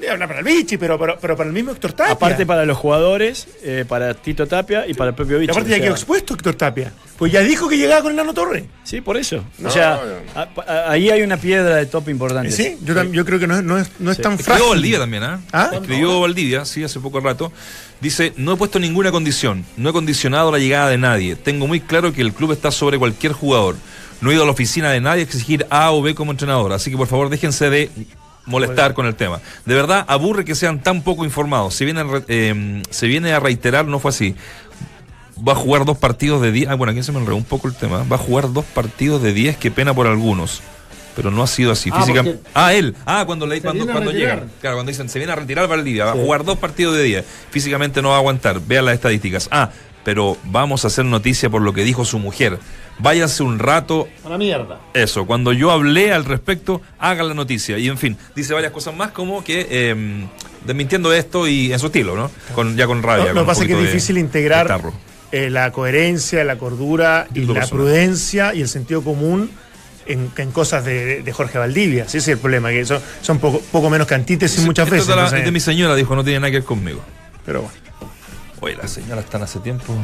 [0.00, 2.14] Ni hablar para el Vichy, pero, pero, pero para el mismo Héctor Tapia.
[2.14, 5.50] Aparte para los jugadores, eh, para Tito Tapia y para el propio Y Vichy.
[5.50, 6.92] aparte o ya sea, quedó expuesto Héctor Tapia.
[7.18, 8.64] Pues ya dijo que llegaba con el Nano Torre.
[8.82, 9.44] Sí, por eso.
[9.62, 10.00] o sea,
[10.34, 12.50] a- a- ahí hay una piedra de top importante.
[12.50, 14.22] Sí, yo, yo creo que no es, no es, no es Sí.
[14.22, 14.70] tan Escribió frágil.
[14.70, 15.40] Valdivia también, ¿ah?
[15.52, 15.70] ¿Ah?
[15.74, 17.52] Escribió Valdivia, sí, hace poco rato.
[18.00, 21.36] Dice, no he puesto ninguna condición, no he condicionado la llegada de nadie.
[21.36, 23.76] Tengo muy claro que el club está sobre cualquier jugador.
[24.22, 26.72] No he ido a la oficina de nadie a exigir A o B como entrenador.
[26.72, 27.90] Así que por favor déjense de
[28.46, 29.40] molestar con el tema.
[29.66, 31.74] De verdad, aburre que sean tan poco informados.
[31.74, 34.34] Se viene, eh, se viene a reiterar, no fue así.
[35.46, 36.68] Va a jugar dos partidos de 10.
[36.70, 38.04] Ah, bueno, aquí se me enredó un poco el tema.
[38.10, 40.60] Va a jugar dos partidos de 10, qué pena por algunos.
[41.16, 41.90] Pero no ha sido así.
[41.92, 42.24] Ah, Física-
[42.54, 42.94] Ah, él.
[43.06, 44.50] Ah, cuando, le, cuando, cuando llegan.
[44.60, 47.24] Claro, cuando dicen se viene a retirar Valdivia, va a jugar dos partidos de 10.
[47.50, 48.60] Físicamente no va a aguantar.
[48.60, 49.48] Vean las estadísticas.
[49.50, 49.70] Ah,
[50.04, 52.58] pero vamos a hacer noticia por lo que dijo su mujer.
[53.02, 54.08] Váyase un rato.
[54.24, 54.78] A la mierda.
[54.94, 57.78] Eso, cuando yo hablé al respecto, hagan la noticia.
[57.78, 60.26] Y en fin, dice varias cosas más como que eh,
[60.66, 62.30] desmintiendo esto y en su estilo, ¿no?
[62.54, 63.24] Con, ya con rabia.
[63.24, 64.80] Lo, con lo que pasa es que es difícil de integrar
[65.32, 69.50] eh, la coherencia, la cordura y la prudencia y el sentido común
[70.06, 72.04] en, en cosas de, de Jorge Valdivia.
[72.04, 75.06] Ese es el problema, que son, son poco, poco menos que antítesis muchas Esto veces.
[75.08, 77.00] de, la- entonces- de mi señora dijo, no tiene nada que ver conmigo.
[77.46, 77.74] pero bueno.
[78.62, 79.94] Oye, las señoras están hace tiempo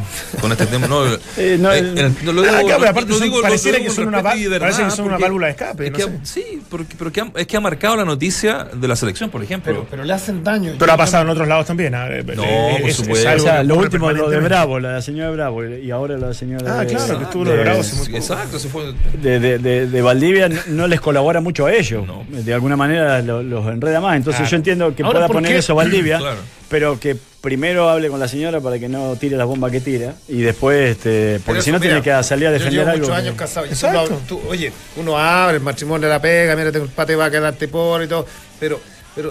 [0.41, 0.87] con este tema.
[0.87, 1.05] No,
[1.37, 3.37] Eh, no, eh, el- el- no lo Ah, digo- claro, pero aparte lo son- digo-
[3.37, 5.97] lo pareciera que son una verdad, parece que son una válvula de escape, es no
[5.99, 6.19] que- sé.
[6.23, 9.43] Sí, porque, pero que ha- es que ha marcado la noticia de la selección, por
[9.43, 9.73] ejemplo.
[9.75, 10.73] Pero, pero le hacen daño.
[10.79, 11.95] Pero ha pasado en otros lados también.
[11.95, 13.29] ah, eh, No, eh, por es- es supuesto.
[13.29, 14.41] algo O sea, lo último, lo de.
[14.41, 17.45] Bravo, la de la señora Bravo, y ahora la señora Ah, de, claro, que estuvo
[17.45, 18.17] lo de Bravo poco.
[18.17, 18.95] Exacto, se fue.
[19.21, 22.07] de, de- de- de Valdivia no, les colabora mucho a ellos.
[22.07, 22.25] No.
[22.31, 24.17] De alguna manera lo- los enreda más.
[24.17, 24.51] Entonces Claro.
[24.51, 25.59] yo entiendo que Ahora, pueda ¿por poner qué?
[25.59, 26.21] eso Valdivia,
[26.71, 30.15] pero que primero hable con la señora para que no tire las bombas que tira
[30.27, 33.07] y después, este, porque si no tiene que salir a Yo defender llevo algo.
[33.07, 33.67] muchos que- años casado.
[33.67, 34.21] Exacto.
[34.27, 37.31] tú- oye, uno abre el matrimonio de la pega, mira, tengo el pate va a
[37.31, 38.27] quedarte por y todo.
[38.59, 38.81] Pero,
[39.15, 39.31] pero,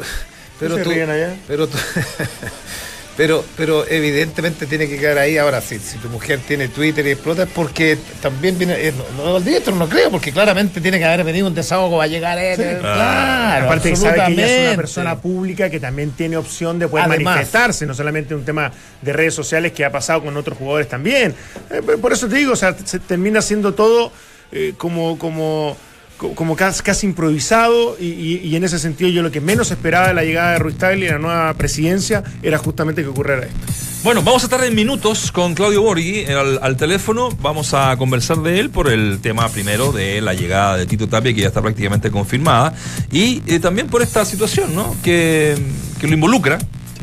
[0.58, 0.89] pero se tú.
[0.91, 1.36] ríen allá?
[1.45, 1.78] Pero tú.
[3.17, 5.38] Pero, pero evidentemente tiene que quedar ahí.
[5.38, 8.73] Ahora, si, si tu mujer tiene Twitter y explota, es porque también viene.
[8.78, 12.04] eh, no, el director no creo, porque claramente tiene que haber venido un desahogo, va
[12.04, 12.38] a llegar.
[12.39, 16.78] eh, claro, Aparte que sabe que ella es una persona pública que también tiene opción
[16.78, 17.36] de poder Además.
[17.36, 21.34] manifestarse, no solamente un tema de redes sociales que ha pasado con otros jugadores también.
[21.71, 24.12] Eh, por eso te digo, o sea, se termina siendo todo
[24.51, 29.21] eh, como, como, co- como casi, casi improvisado y, y- y en ese sentido yo
[29.21, 32.58] lo que menos esperaba de la llegada de Ruiz Tagle y la nueva presidencia era
[32.58, 33.58] justamente que ocurriera esto.
[34.04, 37.30] Bueno, vamos a estar en minutos con Claudio Borghi al, al teléfono.
[37.41, 41.34] Vamos a conversar de él por el tema primero de la llegada de Tito Tapia,
[41.34, 42.73] que ya está prácticamente confirmada,
[43.12, 44.95] y eh, también por esta situación, ¿no?
[45.04, 45.56] Que,
[45.99, 46.60] que lo involucra,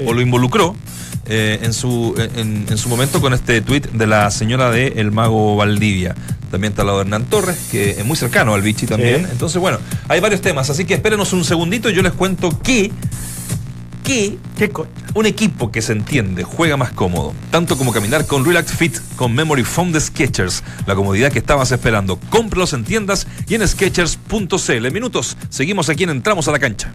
[0.07, 0.77] o lo involucró.
[1.27, 5.13] Eh, en, su, en, en su momento con este tuit de la señora de El
[5.13, 6.15] Mago Valdivia.
[6.51, 9.25] También está al lado de Hernán Torres, que es muy cercano al Vichy también.
[9.25, 9.29] Sí.
[9.33, 12.93] Entonces, bueno, hay varios temas, así que espérenos un segundito y yo les cuento que,
[14.05, 18.45] que ¿Qué co- un equipo que se entiende, juega más cómodo, tanto como caminar con
[18.45, 22.19] Relax Fit con Memory Foam de Sketchers, la comodidad que estabas esperando.
[22.31, 24.91] Cómpralos en tiendas y en sketchers.cl.
[24.93, 26.93] Minutos, seguimos aquí en Entramos a la Cancha.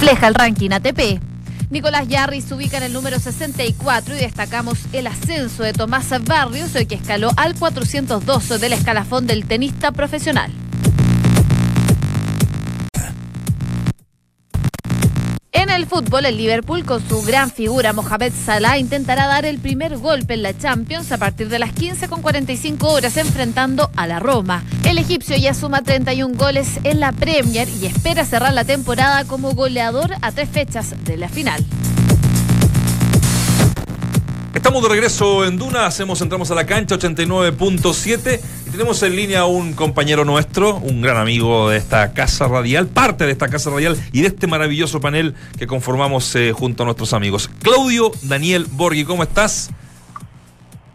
[0.00, 1.20] Refleja el ranking ATP.
[1.68, 6.74] Nicolás Yarri se ubica en el número 64 y destacamos el ascenso de Tomás Barrios,
[6.74, 10.50] eh, que escaló al 412 del escalafón del tenista profesional.
[15.80, 20.34] El fútbol, el Liverpool, con su gran figura Mohamed Salah, intentará dar el primer golpe
[20.34, 24.62] en la Champions a partir de las 15.45 horas, enfrentando a la Roma.
[24.84, 29.54] El egipcio ya suma 31 goles en la Premier y espera cerrar la temporada como
[29.54, 31.64] goleador a tres fechas de la final.
[34.52, 39.40] Estamos de regreso en Duna, hacemos, entramos a la cancha 89.7 y tenemos en línea
[39.40, 43.70] a un compañero nuestro, un gran amigo de esta casa radial, parte de esta casa
[43.70, 47.50] radial y de este maravilloso panel que conformamos eh, junto a nuestros amigos.
[47.62, 49.70] Claudio Daniel Borghi, ¿cómo estás?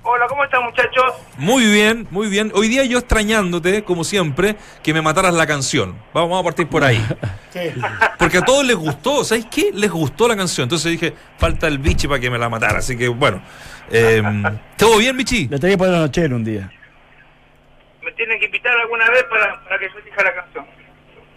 [0.03, 1.03] Hola, ¿cómo están muchachos?
[1.37, 2.51] Muy bien, muy bien.
[2.53, 5.95] Hoy día yo extrañándote, como siempre, que me mataras la canción.
[6.13, 7.03] Vamos, vamos a partir por ahí.
[8.19, 9.71] Porque a todos les gustó, ¿sabes qué?
[9.73, 10.65] Les gustó la canción.
[10.65, 12.79] Entonces dije, falta el bichi para que me la matara.
[12.79, 13.41] Así que bueno.
[13.91, 14.21] Eh,
[14.77, 15.47] ¿Todo bien, bichi?
[15.47, 16.71] Le tenía que poner noche un día.
[18.05, 20.65] Me tienen que invitar alguna vez para, para que yo elija la canción.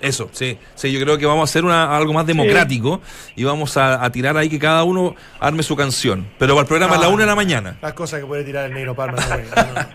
[0.00, 3.00] Eso, sí, sí, yo creo que vamos a hacer una, algo más democrático
[3.34, 6.28] y vamos a, a tirar ahí que cada uno arme su canción.
[6.38, 7.08] Pero para el programa a la Ah.
[7.08, 7.78] una de la mañana.
[7.82, 9.16] Las cosas que puede tirar el negro Palma.
[9.26, 9.86] no, no, no.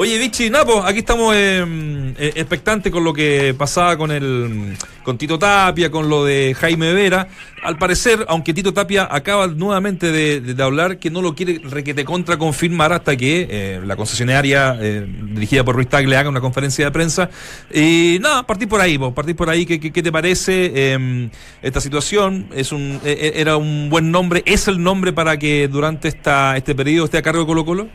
[0.00, 5.18] Oye, Vichy, Napo, aquí estamos eh, eh, expectantes con lo que pasaba con el con
[5.18, 7.26] Tito Tapia, con lo de Jaime Vera.
[7.64, 12.38] Al parecer, aunque Tito Tapia acaba nuevamente de, hablar que no lo quiere requete contra
[12.38, 16.92] confirmar hasta que eh, la concesionaria eh, dirigida por Ruiz Tagle haga una conferencia de
[16.92, 17.28] prensa.
[17.74, 19.66] Y nada, partir por ahí, vos, partir por ahí.
[19.66, 21.28] ¿Qué, te parece eh,
[21.60, 22.46] esta situación?
[22.54, 26.56] Es un eh, eh, era un buen nombre, es el nombre para que durante esta
[26.56, 27.88] este periodo esté a cargo de Colo Colo.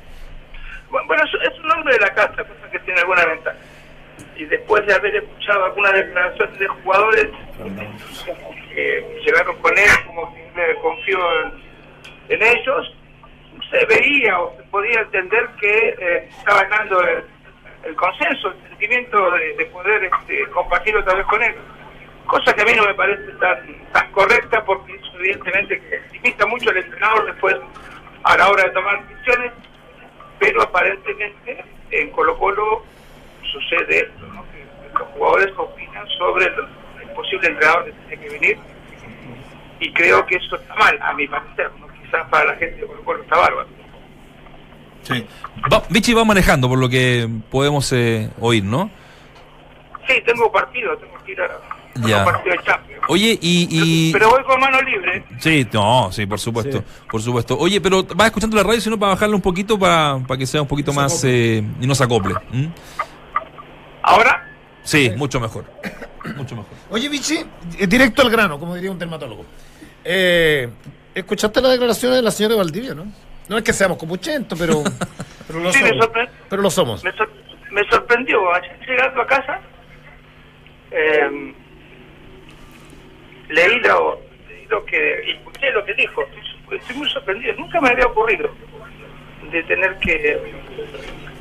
[0.92, 1.63] Bueno, es, es
[2.14, 3.58] casa, cosa que tiene alguna ventaja.
[4.36, 7.28] Y después de haber escuchado algunas declaraciones de jugadores
[8.74, 11.20] que llegaron con él, como que confío
[12.30, 12.96] en, ellos,
[13.70, 17.02] se veía o se podía entender que eh, estaba ganando
[17.84, 21.56] el, consenso, el sentimiento de, de poder este, compartir otra vez con él.
[22.26, 25.82] Cosa que a mí no me parece tan, correcta porque eso evidentemente
[26.14, 27.56] limita mucho al entrenador después
[28.24, 29.52] a la hora de tomar decisiones
[30.40, 31.64] pero aparentemente
[32.02, 32.84] en Colo Colo
[33.52, 34.44] sucede esto, ¿no?
[34.52, 34.66] que
[35.00, 36.54] los jugadores opinan sobre el,
[37.04, 38.58] el posible entrenador que tiene que venir
[39.80, 41.88] y creo que eso está mal, a mi parecer, ¿no?
[42.02, 43.68] quizás para la gente de Colo Colo está bárbaro.
[45.04, 45.28] Sí.
[45.72, 48.90] Va, Vichy va manejando por lo que podemos eh, oír, ¿no?
[50.08, 52.20] Sí, tengo partido, tengo que ir a, a Ya.
[52.20, 52.93] un partido de Champions.
[53.10, 53.68] Oye, y...
[53.70, 54.12] y...
[54.14, 55.26] Pero voy con mano libre.
[55.40, 56.84] Sí, no, sí, por supuesto, Sí.
[57.10, 57.58] por supuesto.
[57.60, 60.62] Oye, pero vas escuchando la radio, sino para bajarle un poquito para, para que sea
[60.62, 62.36] un poquito más eh, y no se acople.
[64.02, 64.48] Ahora,
[64.84, 65.64] Sí, mucho mejor.
[66.36, 66.72] Mucho mejor.
[66.90, 67.38] Oye, Vichy,
[67.80, 69.46] eh, directo al grano, como diría un dermatólogo.
[70.04, 70.70] Eh,
[71.16, 73.06] ¿Escuchaste las declaraciones de la señora Valdivia, no?
[73.48, 74.84] No es que seamos copuchentos, pero,
[75.48, 76.06] pero lo sí, me, somos.
[76.08, 77.02] sorpre- Pero lo somos.
[77.04, 77.32] me, sor-
[77.72, 78.54] me sorprendió.
[78.54, 79.62] Ayer llegando a casa,
[80.92, 81.54] eh,
[83.54, 86.22] leí, lo, leí lo que, escuché lo que dijo.
[86.24, 87.54] Estoy, estoy muy sorprendido.
[87.56, 88.50] Nunca me había ocurrido
[89.52, 90.40] de tener que,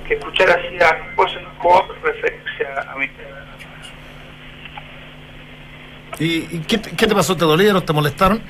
[0.06, 3.06] que escuchar así a cosas con referencia a mí.
[6.18, 7.36] ¿Y, y qué, te- qué te pasó?
[7.36, 7.84] ¿Te dolieron?
[7.84, 8.42] ¿Te molestaron?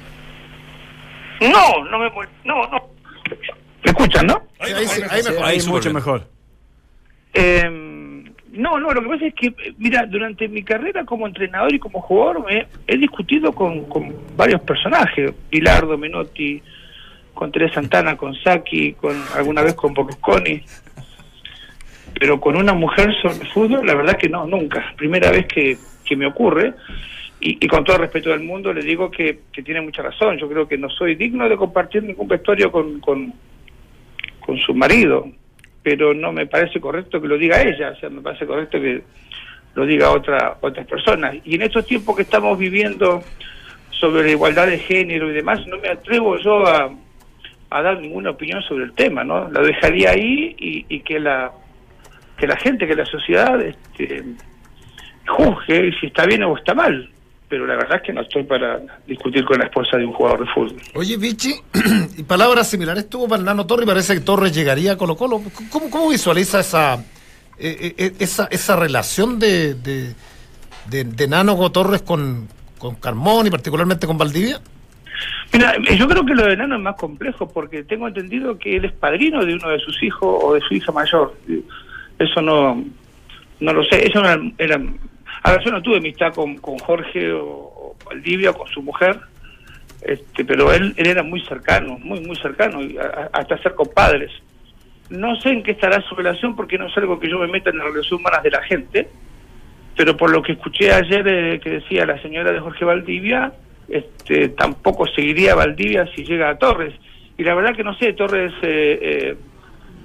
[1.40, 2.10] No, no me
[2.44, 2.90] No, no.
[3.84, 4.42] ¿Me escuchan, no?
[4.62, 5.44] Sí, ahí, sí, ahí mejor.
[5.44, 5.94] ahí súper mucho bien.
[5.94, 6.28] mejor.
[7.34, 7.70] Eh,
[8.52, 11.78] no, no, lo que pasa es que, eh, mira, durante mi carrera como entrenador y
[11.78, 16.62] como jugador me he discutido con, con varios personajes, Pilardo, Menotti,
[17.32, 20.62] con Teresa Santana, con Saki, con alguna vez con Berlusconi,
[22.20, 24.92] pero con una mujer sobre fútbol, la verdad que no, nunca.
[24.96, 26.74] Primera vez que, que me ocurre.
[27.44, 30.38] Y, con todo el respeto del mundo le digo que, tiene mucha razón.
[30.38, 33.32] Yo creo que no soy digno de compartir ningún vestuario con, con
[34.64, 35.26] su marido,
[35.82, 39.02] pero no me parece correcto que lo diga ella, o sea, me parece correcto que
[39.74, 41.36] lo diga otra otras personas.
[41.44, 43.22] Y en estos tiempos que estamos viviendo
[43.90, 46.90] sobre la igualdad de género y demás, no me atrevo yo a,
[47.70, 49.50] a dar ninguna opinión sobre el tema, ¿no?
[49.50, 51.50] La dejaría ahí y, y que la
[52.36, 54.24] que la gente, que la sociedad este,
[55.28, 57.08] juzgue si está bien o está mal.
[57.52, 60.40] Pero la verdad es que no estoy para discutir con la esposa de un jugador
[60.40, 60.74] de fútbol.
[60.94, 61.52] Oye, Vichy,
[62.16, 65.16] y palabras similares tuvo para el Nano Torre y parece que Torres llegaría a Colo
[65.16, 65.42] Colo.
[65.70, 66.94] ¿Cómo, cómo visualiza esa,
[67.58, 70.14] eh, eh, esa, esa relación de, de,
[70.88, 74.58] de, de Nano Torres con, con Carmón y particularmente con Valdivia?
[75.52, 78.76] Mira, eh, yo creo que lo de Nano es más complejo porque tengo entendido que
[78.76, 81.36] él es padrino de uno de sus hijos o de su hija mayor.
[82.18, 82.82] Eso no
[83.60, 84.06] no lo sé.
[84.06, 84.80] Eso era, era-
[85.42, 89.18] a ver, yo no tuve amistad con, con Jorge o, o con su mujer,
[90.02, 94.30] este, pero él, él era muy cercano, muy, muy cercano, y a- hasta ser compadres.
[95.10, 97.70] No sé en qué estará su relación porque no es algo que yo me meta
[97.70, 99.08] en las relaciones humanas de la gente,
[99.96, 103.52] pero por lo que escuché ayer eh, que decía la señora de Jorge Valdivia,
[103.88, 106.94] este, tampoco seguiría Valdivia si llega a Torres.
[107.36, 109.36] Y la verdad que no sé, Torres eh, eh,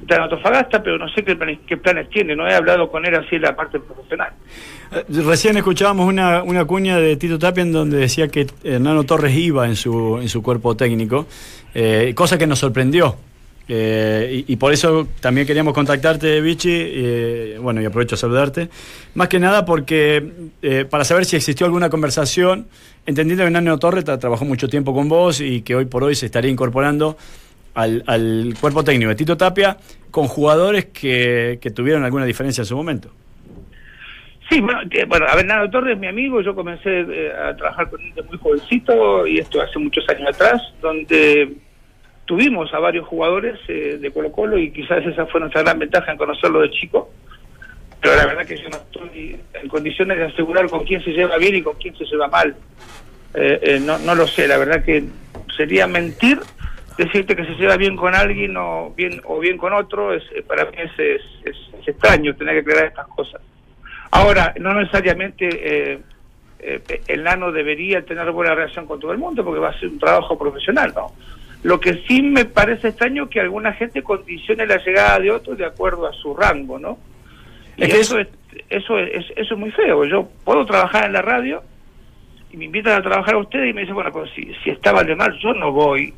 [0.01, 1.35] está en Antofagasta, pero no sé qué
[1.77, 4.29] planes, tiene, no he hablado con él así en la parte profesional.
[4.91, 9.35] Eh, Recién escuchábamos una, una cuña de Tito Tapia en donde decía que Hernano Torres
[9.35, 11.27] iba en su, en su cuerpo técnico,
[11.73, 13.15] eh, cosa que nos sorprendió.
[13.69, 18.69] Eh, y, por eso también queríamos contactarte, Vichy, bueno, y aprovecho a saludarte.
[19.13, 20.23] Más que nada porque,
[20.89, 22.67] para saber si existió alguna conversación,
[23.05, 26.15] entendiendo que Nano Torre tra- trabajó mucho tiempo con vos y que hoy por hoy
[26.15, 27.17] se estaría incorporando
[27.77, 29.77] al, al cuerpo técnico de Tito Tapia
[30.09, 33.11] con jugadores que, que tuvieron alguna diferencia en su momento.
[34.49, 37.89] Sí, bueno, bueno, a ver, Nano Torres es mi amigo, yo comencé eh, a trabajar
[37.89, 41.53] con él de muy jovencito y esto hace muchos años atrás, donde
[42.25, 46.11] tuvimos a varios jugadores eh, de Colo Colo y quizás esa fue nuestra gran ventaja
[46.11, 47.11] en conocerlo de chico,
[48.01, 51.37] pero la verdad que yo no estoy en condiciones de asegurar con quién se lleva
[51.37, 52.55] bien y con quién se lleva mal.
[53.35, 55.03] Eh, eh, no, no lo sé, la verdad que
[55.55, 56.39] sería mentir
[56.97, 60.41] decirte que se lleva bien con alguien o bien o bien con otro, es, eh,
[60.41, 60.91] para mí es,
[61.45, 63.41] es, extraño tener que aclarar estas cosas.
[64.11, 65.99] Ahora, no necesariamente eh,
[66.59, 69.87] eh, el nano debería tener buena relación con todo el mundo porque va a ser
[69.87, 71.13] un trabajo profesional, ¿no?
[71.63, 75.57] Lo que sí me parece extraño es que alguna gente condicione la llegada de otros
[75.57, 76.97] de acuerdo a su rango, ¿no?
[77.77, 78.27] Y Es que eso, es,
[78.69, 80.03] eso, es, eso es muy feo.
[80.05, 81.63] Yo puedo trabajar en la radio
[82.51, 84.91] y me invitan a trabajar a ustedes y me dicen, bueno, pues si, si está
[84.91, 86.13] Valdemar, yo no voy.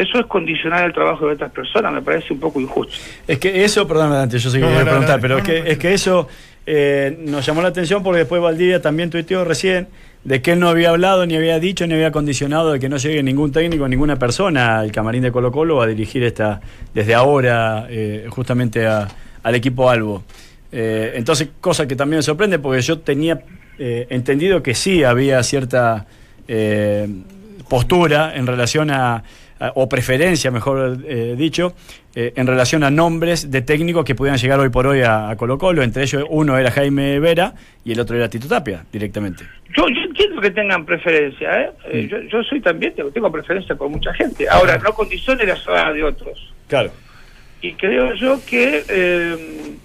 [0.00, 2.94] Eso es condicionar el trabajo de otras personas, me parece un poco injusto.
[3.26, 5.38] Es que eso, perdón, Dante, yo sé que No, quería no, preguntar, no, pero no,
[5.40, 6.28] es, que, no, es que eso
[6.66, 9.88] eh, nos llamó la atención porque después Valdivia también tuiteó recién
[10.22, 12.96] de que él no había hablado, ni había dicho, ni había condicionado de que no
[12.96, 16.60] llegue ningún técnico, ninguna persona al camarín de Colo Colo a dirigir esta
[16.94, 19.08] desde ahora eh, justamente a-
[19.42, 20.22] al equipo Albo.
[20.70, 23.40] Eh, entonces, cosa que también me sorprende porque yo tenía
[23.78, 26.06] eh, entendido que sí había cierta
[26.46, 27.08] eh,
[27.68, 29.22] postura en relación a-
[29.74, 31.74] o preferencia, mejor eh, dicho,
[32.14, 35.36] eh, en relación a nombres de técnicos que pudieran llegar hoy por hoy a, a
[35.36, 35.82] Colo Colo.
[35.82, 39.44] Entre ellos uno era Jaime Vera y el otro era Tito Tapia, directamente.
[39.76, 41.70] Yo, yo entiendo que tengan preferencia, ¿eh?
[41.90, 44.48] Eh, yo, yo soy también, tengo, tengo preferencia por mucha gente.
[44.48, 46.52] Ahora, no condicione la zona de otros.
[46.68, 46.90] Claro.
[47.60, 49.76] Y creo yo que, eh,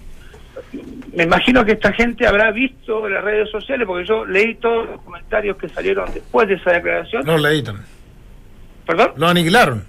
[1.14, 4.88] me imagino que esta gente habrá visto en las redes sociales, porque yo leí todos
[4.88, 7.24] los comentarios que salieron después de esa declaración.
[7.24, 7.76] No leítan.
[8.86, 9.12] ¿Perdón?
[9.16, 9.84] Lo aniquilaron.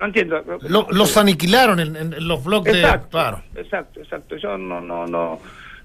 [0.00, 0.42] No entiendo.
[0.68, 2.80] Lo- los aniquilaron en, los blogs de.
[2.80, 3.42] Exacto, Claro.
[3.54, 4.36] exacto, exacto.
[4.36, 5.40] Yo no, no, no.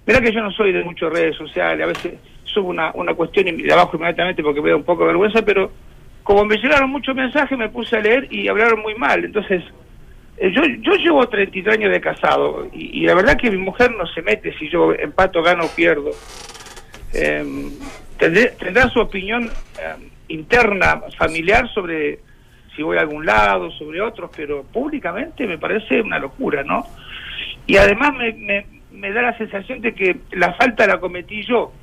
[0.05, 3.47] Mira que yo no soy de muchas redes sociales, a veces subo una, una cuestión
[3.47, 5.71] y de abajo inmediatamente porque me da un poco de vergüenza, pero
[6.23, 9.23] como me llegaron muchos mensajes me puse a leer y hablaron muy mal.
[9.23, 9.63] Entonces,
[10.37, 13.91] eh, yo, yo llevo 33 años de casado y, y la verdad que mi mujer
[13.91, 16.09] no se mete si yo empato, gano o pierdo.
[17.13, 17.69] Eh,
[18.19, 19.45] tendré- tendrá su opinión
[19.79, 22.19] eh, interna, familiar sobre
[22.75, 26.85] si voy a algún lado, sobre otros, pero públicamente me parece una locura, ¿no?
[27.67, 31.73] Y además me, me, me da la sensación de que la falta la cometí yo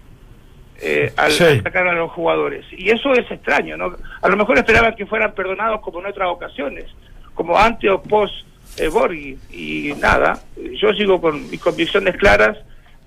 [0.81, 1.45] eh, al, Sí.
[1.45, 2.65] al sacar a los jugadores.
[2.73, 3.97] Y eso es extraño, ¿no?
[4.23, 6.87] A lo mejor esperaban que fueran perdonados como en otras ocasiones,
[7.35, 8.35] como antes o post
[8.79, 9.37] eh, Borghi.
[9.51, 10.41] Y nada,
[10.81, 12.57] yo sigo con mis convicciones claras,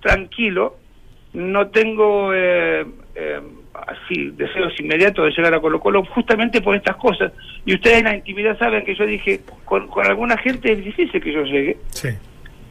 [0.01, 0.77] tranquilo,
[1.33, 3.39] no tengo eh, eh,
[3.87, 7.31] así deseos inmediatos de llegar a Colo Colo justamente por estas cosas.
[7.65, 11.21] Y ustedes en la intimidad saben que yo dije, con, con alguna gente es difícil
[11.21, 11.77] que yo llegue.
[11.89, 12.09] Sí.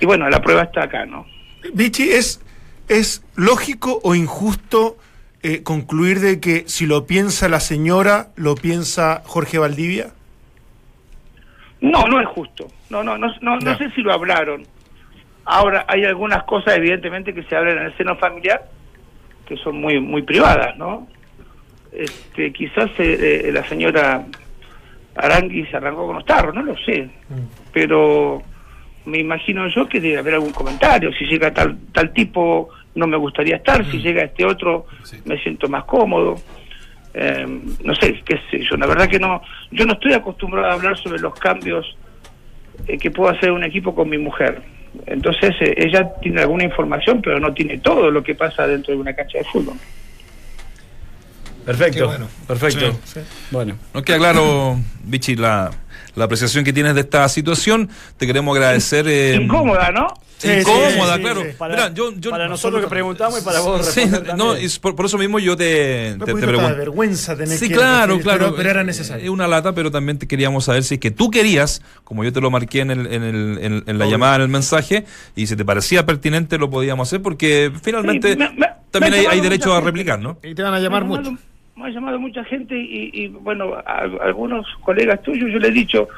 [0.01, 1.27] Y bueno, la prueba está acá, ¿no?
[1.75, 2.44] Vichy, ¿es,
[2.88, 4.96] ¿es lógico o injusto
[5.42, 10.09] eh, concluir de que si lo piensa la señora, lo piensa Jorge Valdivia?
[11.81, 12.68] No, no es justo.
[12.90, 14.66] No, no, no, no, no sé si lo hablaron.
[15.44, 18.68] Ahora hay algunas cosas, evidentemente, que se hablan en el seno familiar
[19.50, 21.08] que son muy muy privadas, ¿no?
[21.90, 24.24] Este, quizás eh, eh, la señora
[25.16, 27.10] Arangui se arrancó con los tarros, no lo sé.
[27.72, 28.44] Pero
[29.06, 31.12] me imagino yo que debe haber algún comentario.
[31.14, 33.84] Si llega tal tal tipo, no me gustaría estar.
[33.90, 34.86] Si llega este otro,
[35.24, 36.36] me siento más cómodo.
[37.12, 37.44] Eh,
[37.82, 38.76] no sé, qué sé yo.
[38.76, 41.96] La verdad que no, yo no estoy acostumbrado a hablar sobre los cambios
[42.86, 44.62] eh, que puedo hacer un equipo con mi mujer.
[45.07, 49.00] Entonces eh, ella tiene alguna información, pero no tiene todo lo que pasa dentro de
[49.00, 49.76] una cancha de fútbol.
[51.64, 52.07] Perfecto.
[52.07, 52.29] Bueno.
[52.48, 52.98] Perfecto.
[53.05, 53.20] Sí.
[53.50, 53.76] Bueno.
[53.94, 55.70] Nos queda claro, Vichy, la,
[56.16, 57.88] la apreciación que tienes de esta situación.
[58.16, 59.07] Te queremos agradecer.
[59.09, 60.09] eh, Incómoda, ¿no?
[60.40, 61.42] Sí, incómoda, sí, claro.
[61.42, 61.48] sí.
[61.59, 63.94] Para, Mira, yo, yo- para nosotros que preguntamos y para vos
[64.38, 66.76] no, es por, por eso mismo yo te, Un te, te pregunto.
[66.76, 68.38] vergüenza tener Sí, que claro, referir, claro.
[68.46, 69.33] Pero, pero era Es necesario.
[69.33, 72.40] una lata, pero también te queríamos saber si es que tú querías, como yo te
[72.40, 74.12] lo marqué en, el, en, el, en, en la Obvio.
[74.16, 75.05] llamada, en el mensaje,
[75.37, 79.18] y si te parecía pertinente lo podíamos hacer, porque finalmente Sí, me- me- también me
[79.20, 80.38] hay, ha hay derecho a replicar, ¿no?
[80.42, 81.33] Y te van a llamar mucho.
[81.76, 85.71] Me ha llamado mucha gente y, y, bueno, a, a algunos colegas tuyos yo les
[85.71, 86.08] he dicho,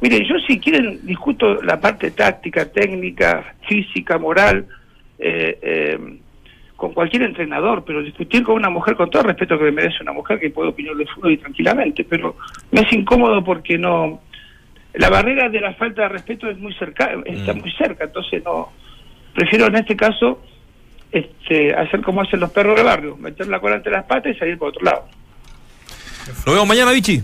[0.00, 4.66] mire, yo si quieren discuto la parte táctica, técnica, física, moral,
[5.18, 5.98] eh, eh,
[6.76, 10.02] con cualquier entrenador, pero discutir con una mujer, con todo el respeto que me merece
[10.02, 12.36] una mujer que puede opinar de fútbol y tranquilamente, pero
[12.72, 14.20] me es incómodo porque no
[14.94, 17.60] la barrera de la falta de respeto es muy cerca, está Mm.
[17.60, 18.72] muy cerca, entonces no
[19.32, 20.42] prefiero en este caso
[21.10, 24.38] este, hacer como hacen los perros de barrio, meter la cola entre las patas y
[24.38, 25.04] salir por otro lado.
[26.46, 27.22] Lo vemos mañana, Vichy.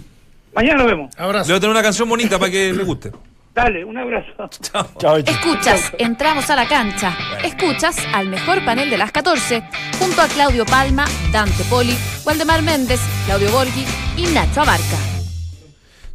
[0.59, 1.15] Mañana nos vemos.
[1.17, 3.13] Le voy a tener una canción bonita para que le guste.
[3.55, 4.51] Dale, un abrazo.
[4.61, 4.91] Chao.
[4.99, 7.17] Chao, Escuchas, entramos a la cancha.
[7.45, 9.63] Escuchas al mejor panel de las 14,
[10.01, 13.85] junto a Claudio Palma, Dante Poli, Waldemar Méndez, Claudio Borghi
[14.17, 14.97] y Nacho Abarca.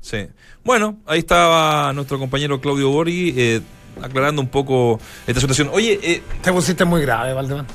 [0.01, 0.27] Sí.
[0.65, 3.61] Bueno, ahí estaba nuestro compañero Claudio Borghi eh,
[4.01, 5.69] aclarando un poco esta situación.
[5.71, 7.65] Oye, eh, Te pusiste muy grave, Valdemar.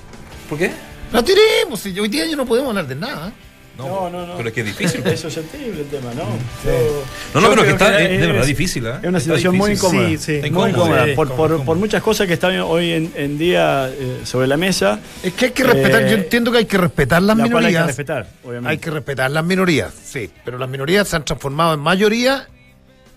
[0.50, 0.70] ¿por qué?
[1.14, 3.28] No tiremos, hoy día ya no podemos hablar de nada.
[3.28, 3.47] ¿eh?
[3.78, 4.36] No, no, no.
[4.36, 5.02] Pero es que es difícil.
[5.06, 6.22] Es susceptible el tema, ¿no?
[6.64, 7.04] Yo-
[7.34, 8.86] No, no, yo pero que está, que es, de es- verdad difícil.
[8.86, 8.92] ¿eh?
[9.02, 10.08] Es una situación muy incómoda.
[10.08, 10.34] Sí, sí.
[10.34, 11.04] Está Muy incómoda.
[11.06, 11.12] sí.
[11.14, 14.98] Por, por- por muchas cosas que están hoy en, en día eh, sobre la mesa,
[15.22, 17.64] Es que hay que respetar, Eh, yo entiendo que hay que respetar las la cual
[17.66, 17.86] hay que minorías.
[17.86, 18.70] respetar, obviamente.
[18.70, 22.48] Hay que respetar las minorías, sí, pero las minorías se han transformado en mayoría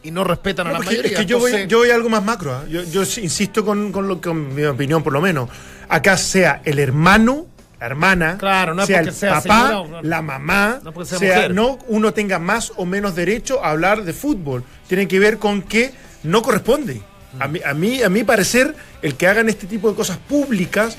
[0.04, 1.14] y no respetan a No, porque mayorías.
[1.14, 2.54] es que yo, voy, entonces- yo voy a algo más macro.
[2.54, 2.64] ¿ah?
[2.70, 5.50] Yo, yo insisto con, con lo, con mi opinión, por lo menos.
[5.90, 7.51] Acá sea el hermano, la
[7.88, 12.40] hermana, Claro, no sea el sea papá, señora la mamá, No sea no uno tenga
[12.40, 14.64] más o menos derecho a hablar de fútbol.
[14.88, 15.92] Tiene que ver con que
[16.24, 17.02] no corresponde.
[17.40, 20.98] A mí, a mí, a mi parecer, el que hagan este tipo de cosas públicas,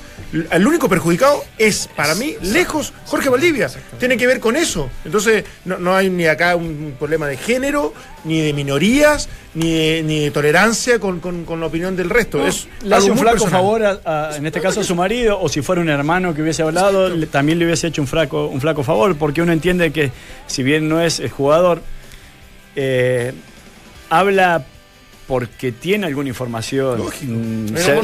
[0.51, 3.69] el único perjudicado es, para mí, lejos, Jorge Valdivia.
[3.99, 4.89] Tiene que ver con eso.
[5.05, 10.01] Entonces, no, no hay ni acá un problema de género, ni de minorías, ni de,
[10.03, 12.45] ni de tolerancia con, con- con la opinión del resto.
[12.47, 13.51] es le hace un flaco personal.
[13.61, 16.41] favor, a, a- en este caso a su marido, o si fuera un hermano que
[16.41, 19.91] hubiese hablado, le- también le hubiese hecho un flaco, un flaco favor, porque uno entiende
[19.91, 20.11] que
[20.47, 21.83] si bien no es el jugador,
[22.75, 23.33] eh,
[24.09, 24.65] habla
[25.27, 26.97] porque tiene alguna información.
[26.97, 27.31] Lógico.
[27.33, 28.01] mm, Pero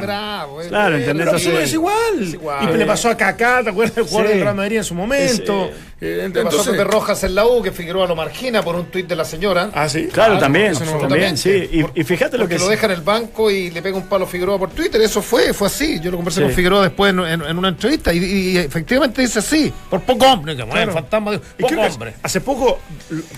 [0.00, 0.68] bravo, eh.
[0.68, 1.26] Claro, ¿entendés?
[1.26, 2.22] Pero Entonces- es igual.
[2.22, 2.74] Es igual.
[2.74, 4.32] Y le pasó a Kaká, ¿te acuerdas del jugador Sí.
[4.34, 5.64] del Real Madrid en su momento?
[5.66, 8.62] Es, Eh, Le pasó a entonces- Pepe Rojas en la U, que Figueroa lo margina
[8.62, 9.70] por un tuit de la señora.
[9.74, 10.06] Ah, sí.
[10.12, 11.68] Claro, también, eso no también, sí.
[11.72, 13.96] Y, Por- y fíjate lo porque que lo deja en el banco y le pega
[13.96, 15.00] un palo a Figueroa por Twitter.
[15.02, 15.98] Eso fue, fue así.
[16.00, 16.44] Yo lo conversé Sí.
[16.46, 19.72] con Figueroa después en, en- en una entrevista y, y efectivamente dice así.
[19.90, 20.92] Por poco hombre, que Claro.
[20.92, 22.14] fantasma, Y poco hombre.
[22.22, 22.78] hace poco,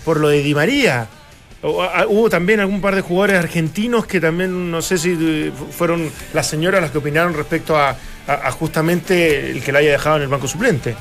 [0.05, 1.09] por lo de Di María,
[1.63, 6.11] hubo también algún par de jugadores argentinos que también, no sé si eh, fu- fueron
[6.33, 7.97] las señoras las que opinaron respecto a, a-
[8.27, 10.95] a justamente el que la haya dejado en el banco suplente.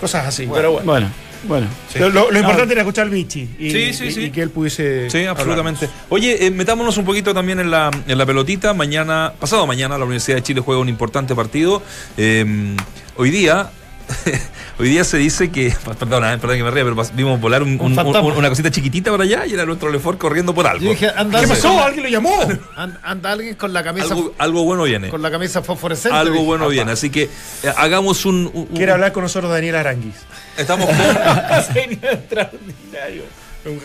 [0.00, 0.48] Cosas así.
[0.52, 0.86] pero bueno.
[0.86, 1.08] Bueno,
[1.44, 1.66] bueno.
[1.98, 4.20] Lo, lo- lo importante era escuchar al Vichy y, Sí, sí, y- sí.
[4.24, 5.08] y que él pudiese.
[5.10, 5.36] Sí, hablar.
[5.36, 5.88] absolutamente.
[6.08, 8.74] Oye, eh, metámonos un poquito también en la, en la pelotita.
[8.74, 11.80] Mañana, pasado mañana, la Universidad de Chile juega un importante partido.
[12.16, 12.74] Eh,
[13.16, 13.70] hoy día.
[14.78, 17.78] Hoy día se dice que, perdona, eh, perdón que me ría, pero vimos volar un-
[17.80, 20.84] Un un- una cosita chiquitita por allá y era nuestro Lefort corriendo por algo.
[20.84, 21.68] Yo dije, anda, ¿Qué pasó?
[21.68, 22.34] con ¿Alguien lo llamó?
[22.76, 25.08] an- anda alguien con la camisa Algo, algo bueno viene.
[25.08, 26.16] con la camisa fosforescente.
[26.16, 26.72] Algo dije, bueno papá.
[26.72, 26.92] viene.
[26.92, 28.46] Así que eh, hagamos un.
[28.52, 30.14] un- un- Quiere hablar con nosotros Daniel Aranguis.
[30.56, 30.96] Estamos con.
[30.96, 33.22] Sería extraordinario.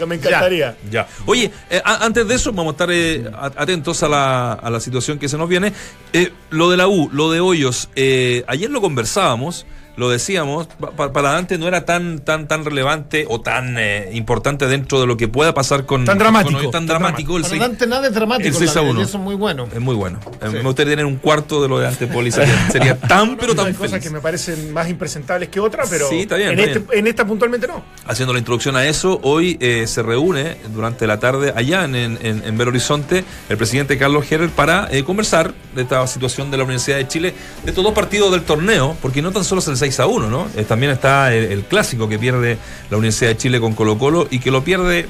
[0.07, 0.75] Me encantaría.
[0.89, 1.07] Ya.
[1.27, 4.79] Oye, eh, a- antes de eso, vamos a estar eh, atentos a la, a la
[4.79, 5.71] situación que se nos viene.
[6.13, 9.67] Eh, lo de la U, lo de Hoyos, eh, ayer lo conversábamos.
[9.97, 14.09] Lo decíamos, pa- pa- para Dante no era tan tan tan relevante o tan eh,
[14.13, 17.35] importante dentro de lo que pueda pasar con Tan con dramático, Hoyos, tan tan dramático.
[17.37, 18.47] el Para Dante nada es dramático.
[18.47, 18.99] el la 6 a vida, 1.
[18.99, 19.67] y Eso es muy bueno.
[19.73, 20.19] Es muy bueno.
[20.41, 22.31] Eh, Me gustaría tener un cuarto de lo de Ante Poli.
[22.31, 24.03] Sería, sería tan, pero tan Hay cosas feliz.
[24.03, 26.99] que me parecen más impresentables que otras, pero Sí, está bien, en, está este- bien.
[26.99, 27.83] en esta puntualmente no.
[28.05, 32.19] Haciendo la introducción a eso, hoy eh, se reúne durante la tarde allá en, en,
[32.21, 36.63] en Belo Horizonte el presidente Carlos Herer para eh, conversar de esta situación de la
[36.65, 37.33] Universidad de Chile,
[37.63, 40.29] de estos dos partidos del torneo, porque no tan solo es el 6 a 1,
[40.29, 40.47] ¿no?
[40.55, 42.57] Eh, también está el, el clásico que pierde
[42.89, 45.07] la Universidad de Chile con Colo Colo y que lo pierde,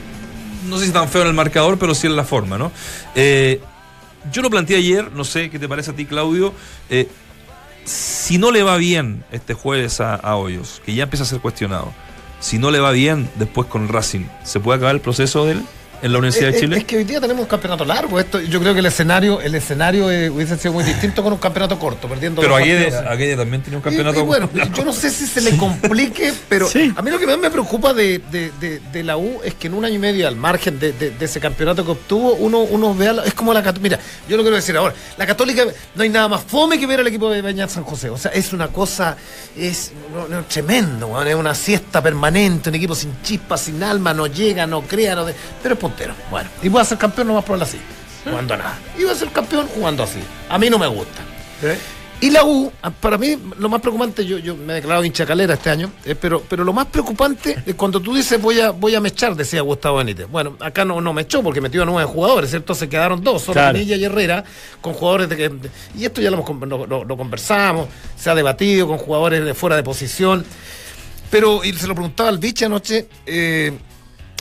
[0.67, 2.71] no sé si tan feo en el marcador, pero sí en la forma, ¿no?
[3.15, 3.61] Eh,
[4.31, 6.53] yo lo planteé ayer, no sé qué te parece a ti, Claudio.
[6.89, 7.07] eh,
[7.85, 11.39] si no le va bien este jueves a, a Hoyos, que ya empieza a ser
[11.39, 11.93] cuestionado,
[12.41, 15.65] si no le va bien después con Racing, ¿se puede acabar el proceso de él
[16.01, 16.77] en la Universidad Es, de es- Chile?
[16.77, 18.19] es que hoy día tenemos un campeonato largo.
[18.19, 21.39] Esto, yo creo que el escenario, el escenario eh, hubiese sido muy distinto con un
[21.39, 22.55] campeonato corto, perdiendo pero.
[22.55, 24.19] Aguede también tiene un Y- campeonato.
[24.19, 26.93] y bueno, yo no sé si se le complique, pero Sí.
[26.95, 29.67] a mí lo que más me preocupa de, de- de- de la U es que
[29.67, 32.59] en un año y medio, al margen de, de- de ese campeonato que obtuvo, uno,
[32.59, 33.83] uno vea, la- es como la Católica.
[33.97, 35.63] Mira, yo lo quiero decir ahora, la Católica
[35.95, 38.09] no hay nada más fome que ver al equipo de Beñat San José.
[38.09, 39.17] O sea, es una cosa,
[39.57, 44.27] es no, no, tremendo, es una siesta permanente, un equipo sin chispa, sin alma, no
[44.27, 46.13] llega, no crea, no de- pero es puntero.
[46.31, 47.77] Bueno, y voy a ser campeón nomás por así,
[48.23, 48.79] jugando a nada.
[48.97, 50.19] Y voy a ser campeón jugando así.
[50.49, 51.21] A mí no me gusta.
[52.19, 55.23] Y la U, ah, para mí, lo más preocupante, yo, yo me he declarado hincha
[55.23, 58.71] calera este año, eh, pero, pero lo más preocupante es cuando tú dices voy a,
[58.71, 60.27] voy a mechar, decía Gustavo Benítez.
[60.27, 62.73] Bueno, acá no, no mechó porque metió a nueve jugadores, ¿cierto?
[62.73, 63.77] Se quedaron dos, solo Claro.
[63.77, 64.43] Y Herrera,
[64.81, 65.49] con jugadores de que.
[65.49, 69.53] de- y esto ya lo, lo, lo- lo conversamos, se ha debatido con jugadores de
[69.53, 70.43] fuera de posición.
[71.29, 73.77] Pero, y se lo preguntaba al biche anoche, eh,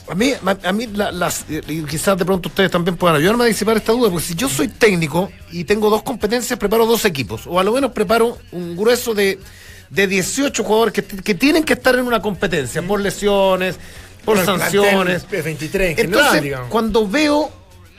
[0.08, 0.32] A mí,
[0.62, 3.92] a mí la- las, y quizás de pronto ustedes también puedan ayudarme a disipar esta
[3.92, 7.64] duda, porque si yo soy técnico y tengo dos competencias, preparo dos equipos, o a
[7.64, 9.40] lo menos preparo un grueso de,
[9.90, 13.76] de 18 jugadores que, que tienen que estar en una competencia, por lesiones,
[14.24, 15.24] por el sanciones.
[15.24, 16.68] plantel P23 en general, Entonces, digamos.
[16.70, 17.50] cuando veo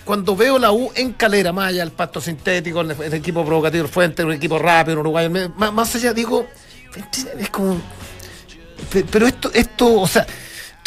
[0.05, 3.83] cuando veo la U en calera, más allá del pasto sintético, el, el equipo provocativo
[3.83, 6.47] del Fuente, un equipo rápido, un Uruguay, me- más, más allá digo,
[7.37, 7.81] es como
[8.89, 10.25] Pe- pero esto, esto, o sea,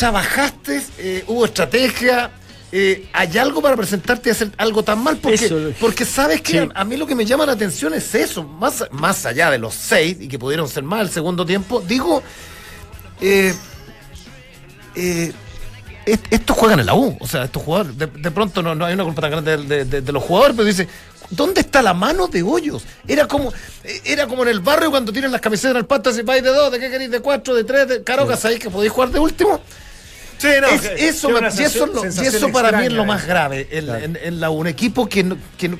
[0.00, 2.30] trabajaste, eh, hubo estrategia,
[2.72, 6.52] eh, hay algo para presentarte y hacer algo tan mal, porque, Eso porque sabes que
[6.52, 6.58] Sí.
[6.58, 9.58] a, a mí lo que me llama la atención es eso, más, más allá de
[9.58, 12.22] los seis, y que pudieron ser más el segundo tiempo, digo,
[13.20, 13.54] eh,
[14.94, 15.32] eh,
[16.06, 18.86] est- estos juegan en la U, o sea, estos jugadores, de, de pronto no, no
[18.86, 20.88] hay una culpa tan grande de, de- de- de los jugadores, pero dice,
[21.28, 22.84] ¿dónde está la mano de hoyos?
[23.06, 23.52] Era como,
[23.84, 26.42] eh, era como en el barrio cuando tienen las camisetas en el pasto, si vais
[26.42, 29.10] de dos, de qué queréis, de cuatro, de tres, de Caroca, ¿sabéis que podéis jugar
[29.10, 29.60] de último?
[30.40, 32.72] Sí, no, Es- que- eso, que me- una y eso, lo- y sensación eso para
[32.78, 33.26] mí es lo más eh.
[33.26, 35.24] grave en, en- en la U, un equipo que,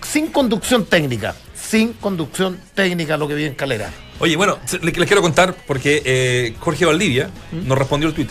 [0.06, 3.90] sin conducción técnica, sin conducción técnica lo que vi en Calera.
[4.18, 8.28] Oye, bueno, les quiero contar porque eh, Jorge Valdivia nos respondió el tweet.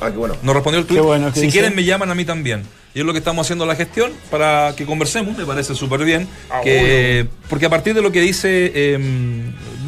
[0.00, 0.34] Ah, qué bueno.
[0.42, 0.96] Nos respondió el tweet.
[0.98, 1.58] Qué bueno, ¿qué si dice?
[1.58, 2.62] quieren me llaman a mí también.
[2.94, 6.26] Y es lo que estamos haciendo la gestión para que conversemos, me parece súper bien.
[6.50, 8.98] Ah, que, porque a partir de lo que dice eh,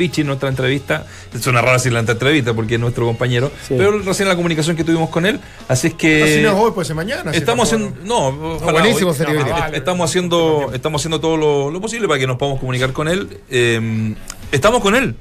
[0.02, 1.06] Vichy en nuestra entrevista,
[1.40, 3.74] suena raro decir la entrevista porque es nuestro compañero, Sí.
[3.78, 6.22] pero recién la comunicación que tuvimos con él, así es que...
[6.22, 7.32] Así no es hoy, puede ser mañana.
[7.32, 11.70] si Estamos haciendo, no, ojalá buenísimo hoy- sería no, estamos haciendo, estamos haciendo todo lo,
[11.70, 13.38] lo posible para que nos podamos comunicar con él.
[13.50, 14.14] Eh,
[14.50, 15.14] estamos con él.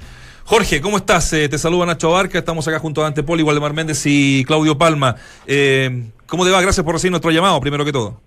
[0.44, 1.32] Jorge, ¿cómo estás?
[1.34, 4.78] Eh, te saluda Nacho Barca, estamos acá junto a Dante Poli, Waldemar Méndez y Claudio
[4.78, 5.16] Palma.
[5.48, 6.60] Eh, ¿Cómo te va?
[6.62, 8.20] Gracias por recibir nuestro llamado, primero que todo.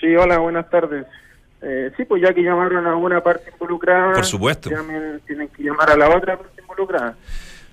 [0.00, 1.06] Sí, hola, buenas tardes.
[1.62, 4.68] Eh, sí, pues ya que llamaron a una parte involucrada, Por supuesto.
[4.70, 7.16] llamen- tienen que llamar a la otra parte involucrada.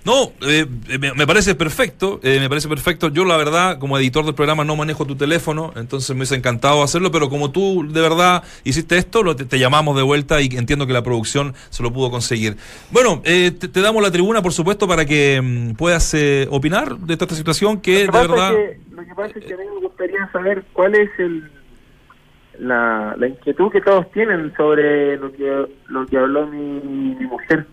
[0.06, 0.66] No, eh,
[0.98, 3.10] me, me parece perfecto, eh, me parece perfecto.
[3.10, 6.82] Yo la verdad, como editor del programa, no manejo tu teléfono, entonces me hubiese encantado
[6.84, 10.46] hacerlo, pero como tú de verdad hiciste esto, lo- te, te llamamos de vuelta y
[10.56, 12.56] entiendo que la producción se lo pudo conseguir.
[12.92, 16.96] Bueno, eh, te, te damos la tribuna, por supuesto, para que mm, puedas eh, opinar
[16.98, 18.54] de esta situación que de lo, que pasa verdad...
[18.54, 21.52] es que, lo que pasa es que a mí me gustaría saber cuál es el
[22.60, 27.66] la, la inquietud que todos tienen sobre lo que lo que habló mi, mujer.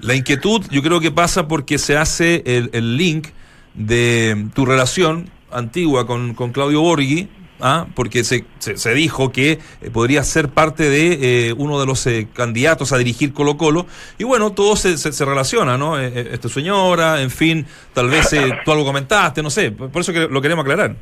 [0.00, 3.28] La inquietud yo creo que pasa porque se hace el, el link
[3.74, 7.28] de tu relación antigua con, con Claudio Borghi,
[7.60, 7.86] ¿ah?
[7.94, 12.28] porque se, se, dijo que eh, podría ser parte de eh, uno de los eh,
[12.32, 13.86] candidatos a dirigir Colo Colo,
[14.18, 15.98] y bueno, todo se, se, relaciona, ¿no?
[15.98, 18.30] Eh, esta señora, en fin, tal vez
[18.64, 20.96] tú algo comentaste, no sé, por eso que lo queremos aclarar.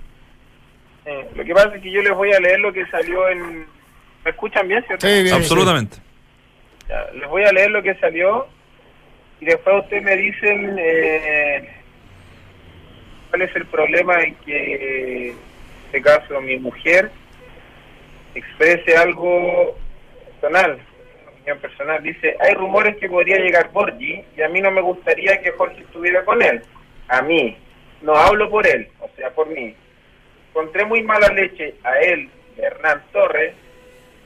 [1.36, 3.66] Lo que pasa es que yo les voy a leer lo que salió en...
[4.24, 5.06] ¿Me escuchan bien, cierto?
[5.06, 5.34] Sí, bien.
[5.34, 5.98] Absolutamente.
[6.88, 8.46] Ya, les voy a leer lo que salió
[9.40, 11.68] y después ustedes me dicen eh,
[13.30, 15.36] cuál es el problema en que, en
[15.86, 17.10] este caso, mi mujer
[18.34, 19.76] exprese algo
[20.24, 20.78] personal,
[21.32, 22.02] opinión personal.
[22.02, 25.82] Dice, hay rumores que podría llegar Borgi y a mí no me gustaría que Jorge
[25.82, 26.62] estuviera con él.
[27.08, 27.56] A mí.
[28.02, 29.74] No hablo por él, o sea, por mí.
[30.56, 33.52] Encontré muy mala leche a él, Hernán Torres,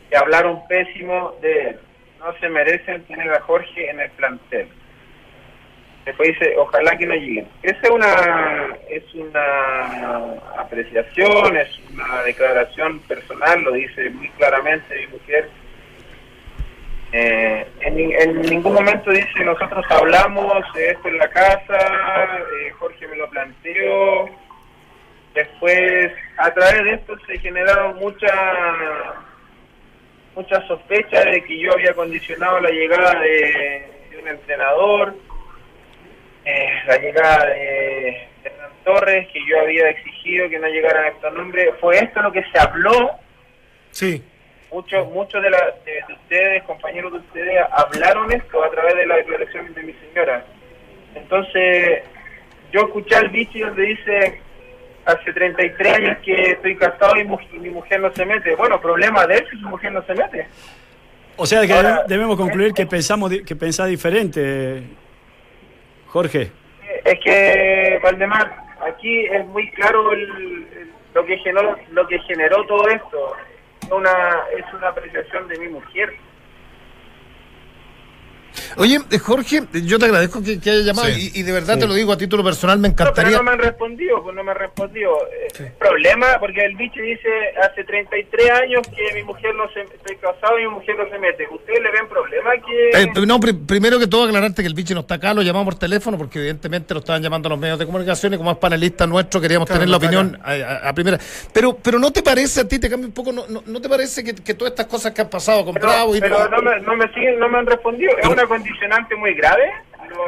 [0.09, 1.81] que hablaron pésimo de él.
[2.21, 4.69] No se merecen tener a Jorge en el plantel.
[6.05, 7.49] Después dice, ojalá que no lleguen.
[7.65, 15.07] Esa es una, es una apreciación, es una declaración personal, lo dice muy claramente mi
[15.09, 15.51] mujer.
[17.11, 23.17] Eh, en ningún momento dice, nosotros hablamos de esto en la casa, eh, Jorge me
[23.17, 24.31] lo planteó.
[25.35, 28.33] Después, a través de esto se generaron muchas
[30.35, 35.15] muchas sospechas de que yo había condicionado la llegada de, de un entrenador,
[36.45, 41.69] eh, la llegada de Hernán Torres, que yo había exigido que no llegaran estos nombres.
[41.81, 43.11] Fue esto lo que se habló.
[43.91, 44.25] Sí.
[44.73, 49.07] Muchos muchos de, la- de- de ustedes, compañeros de ustedes, hablaron esto a través de
[49.07, 50.45] la declaración de mi señora.
[51.17, 52.03] Entonces,
[52.73, 54.41] yo escuché al bicho donde dice
[55.05, 58.55] hace 33 años que estoy casado y, mu- y mi mujer no se mete.
[58.57, 60.47] Bueno, problema de él si su mujer no se mete.
[61.37, 64.83] O sea que Ahora, debemos concluir que pensamos di- que pensás diferente,
[66.07, 66.51] Jorge.
[67.05, 68.53] Es que, Valdemar,
[68.87, 73.37] aquí es muy claro el- el- lo que generó lo que generó todo esto.
[73.83, 74.11] Es una,
[74.57, 76.13] es una apreciación de mi mujer.
[78.77, 81.31] Oye, eh, Jorge, yo te agradezco que, que haya llamado Sí.
[81.35, 81.81] y, y de verdad Sí.
[81.81, 83.37] te lo digo a título personal, me No, pero encantaría.
[83.39, 85.17] no me han respondido, pues no me han respondido.
[85.59, 87.29] Eh, Problema, porque el bicho dice
[87.63, 89.81] hace 33 años que mi mujer no se...
[89.83, 91.47] Estoy casado y mi mujer no se mete.
[91.51, 93.03] ¿Ustedes le ven problema que...?
[93.03, 95.67] Eh, no, pri- primero que todo aclararte que el bicho no está acá, lo llamamos
[95.67, 98.59] por teléfono porque evidentemente lo estaban llamando a los medios de comunicación y como es
[98.59, 101.19] panelista nuestro queríamos Claro, tener la opinión a, a- a primera.
[101.53, 103.89] Pero pero no te parece a ti, te cambia un poco, no, no, no te
[103.89, 106.63] parece que, que todas estas cosas que han pasado con pero Bravo y pero no,
[106.63, 108.13] me, no me siguen, no me han respondido.
[108.19, 109.65] ¿Es una condicionante muy grave?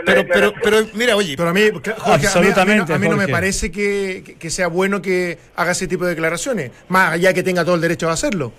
[0.06, 2.94] Pero, pero, pero mira, oye, Pero a mí, Jorge, a mí- a mí, Absolutamente, no-
[2.94, 6.10] a mí no me parece que, que- que sea bueno que haga ese tipo de
[6.10, 8.52] declaraciones, más allá que tenga todo el derecho a hacerlo.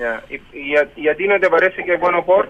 [0.00, 2.48] Ya, y, y a, ¿Y a ti no te parece que es bueno por...?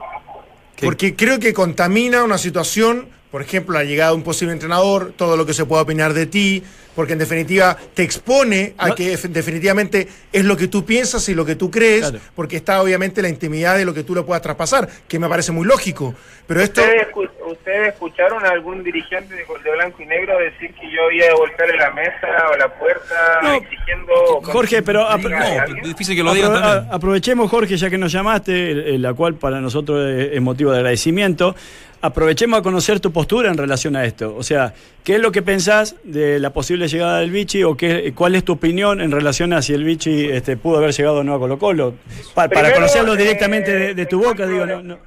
[0.83, 5.37] Porque creo que contamina una situación, por ejemplo, la llegada de un posible entrenador, todo
[5.37, 6.63] lo que se pueda opinar de ti,
[6.95, 8.95] porque en definitiva te expone a No.
[8.95, 12.21] que ef- definitivamente es lo que tú piensas y lo que tú crees, Claro.
[12.37, 15.51] porque está obviamente la intimidad de lo que tú lo puedas traspasar, que me parece
[15.51, 16.15] muy lógico.
[16.47, 16.81] Pero esto...
[16.83, 21.03] ¿Ustedes, escu- ¿Ustedes escucharon a algún dirigente de, de Blanco y Negro decir que yo
[21.07, 24.15] había de volcarle la mesa o la puerta No, exigiendo...
[24.45, 28.97] Jorge, pero No, difícil que lo digan Apro- a- aprovechemos, Jorge, ya que nos llamaste,
[29.01, 31.57] la cual para nosotros es motivo de agradecimiento.
[32.05, 34.35] Aprovechemos a conocer tu postura en relación a esto.
[34.37, 34.75] O sea,
[35.05, 38.45] ¿qué es lo que pensás de la posible llegada del Vichy o qué, cuál es
[38.45, 41.39] tu opinión en relación a si el Vichy este, pudo haber llegado o no a
[41.39, 41.95] Colo Colo?
[42.35, 44.99] Pa- para conocerlo eh, directamente de, de tu boca, digo, no, no.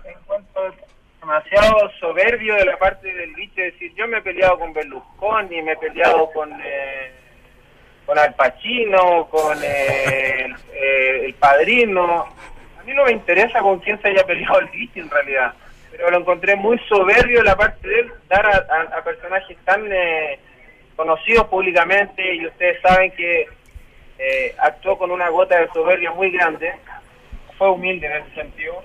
[1.21, 5.73] Demasiado soberbio de la parte del bicho decir, yo me he peleado con Berlusconi, me
[5.73, 6.49] he peleado con...
[6.53, 7.11] eh,
[8.07, 12.21] con Al Pacino, con eh, el, eh, el Padrino.
[12.79, 15.53] A mí no me interesa con quién se haya peleado el bicho en realidad,
[15.97, 20.39] pero lo encontré muy soberbio la parte de él dar a, personajes tan eh,
[20.95, 23.47] conocidos públicamente y ustedes saben que
[24.19, 26.71] eh, actuó con una gota de soberbia muy grande,
[27.57, 28.83] fue humilde en ese sentido.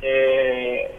[0.00, 0.90] Eh,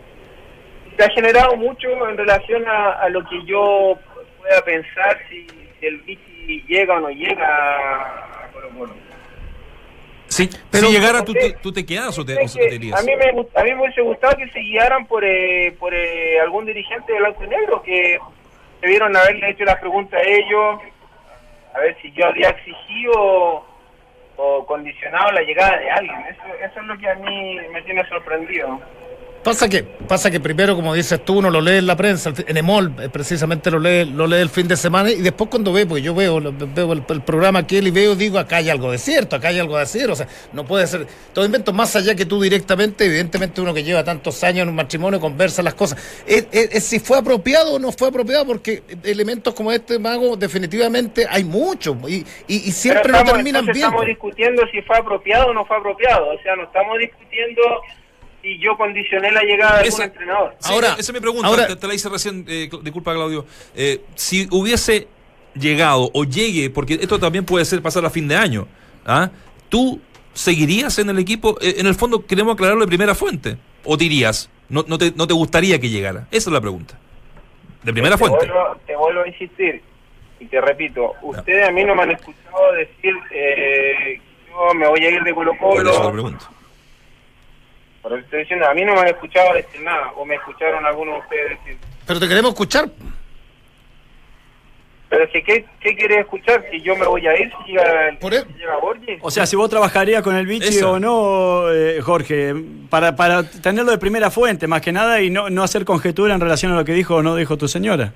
[0.95, 3.97] se ha generado mucho en relación a, lo que yo
[4.39, 5.47] pueda pensar si,
[5.81, 8.93] el Vichy llega o no llega a Colo.
[10.31, 12.97] Sí, Pero- si llegara, ¿tú te, tú te quedas o te, o te irías?
[12.97, 16.39] a mí me a mí me hubiese gustado que se guiaran por eh, por eh,
[16.39, 18.17] algún dirigente de blanco y negro que
[18.81, 20.79] debieron haberle hecho las preguntas a ellos
[21.73, 23.65] a ver si yo había exigido
[24.37, 26.17] o condicionado la llegada de alguien.
[26.29, 28.79] Eso eso es lo que a mí me tiene sorprendido
[29.43, 32.57] Pasa que, pasa que primero, como dices tú, uno lo lee en la prensa, en
[32.57, 35.87] Emol, eh, precisamente lo lee, lo lee el fin de semana, y después cuando ve,
[35.87, 38.99] porque yo veo, veo el, el programa aquel y veo, digo, acá hay algo de
[38.99, 42.13] cierto, acá hay algo de cierto, o sea, no puede ser, todo invento más allá
[42.13, 45.97] que tú directamente, evidentemente uno que lleva tantos años en un matrimonio conversa las cosas.
[46.27, 50.37] Es, es- es si fue apropiado o no fue apropiado, porque elementos como este, Mago,
[50.37, 52.17] definitivamente hay muchos, y,
[52.47, 53.77] y, y siempre no terminan bien.
[53.77, 57.61] estamos discutiendo si fue apropiado o no fue apropiado o sea no estamos discutiendo
[58.41, 61.67] si yo condicioné la llegada de algún entrenador Sí, Ahora- esa es mi pregunta, ahora-
[61.67, 63.45] te, te la hice recién, eh, disculpa Claudio.
[63.75, 65.07] Eh, si hubiese
[65.53, 68.67] llegado o llegue, porque esto también puede ser pasar a fin de año,
[69.05, 69.29] ¿ah?
[69.69, 69.99] ¿tú
[70.33, 71.57] seguirías en el equipo?
[71.61, 73.57] Eh, en el fondo queremos aclararlo de primera fuente.
[73.83, 74.49] ¿O te irías?
[74.69, 76.27] No, no, te, ¿No te gustaría que llegara?
[76.31, 76.97] Esa es la pregunta.
[77.83, 78.45] De primera te fuente.
[78.47, 79.81] Vuelvo, te vuelvo a insistir
[80.39, 85.03] y te repito, ustedes a mí no me han escuchado decir eh, yo me voy
[85.03, 86.37] a ir de Colo Por eso te Colo.
[88.01, 90.85] Por eso estoy diciendo, a mí no me han escuchado decir nada, o me escucharon
[90.85, 91.77] algunos de ustedes decir.
[92.07, 92.89] Pero te queremos escuchar.
[95.09, 96.63] Pero que, ¿qué, qué quieres escuchar?
[96.71, 99.19] Si yo me voy a ir, si llega, el- Por e- si llega Borges.
[99.21, 100.93] O sea, si vos trabajarías con el Eso.
[100.93, 102.53] o no, eh, Jorge,
[102.89, 106.39] para, para tenerlo de primera fuente, más que nada, y no, no hacer conjetura en
[106.39, 108.13] relación a lo que dijo o no dijo tu señora.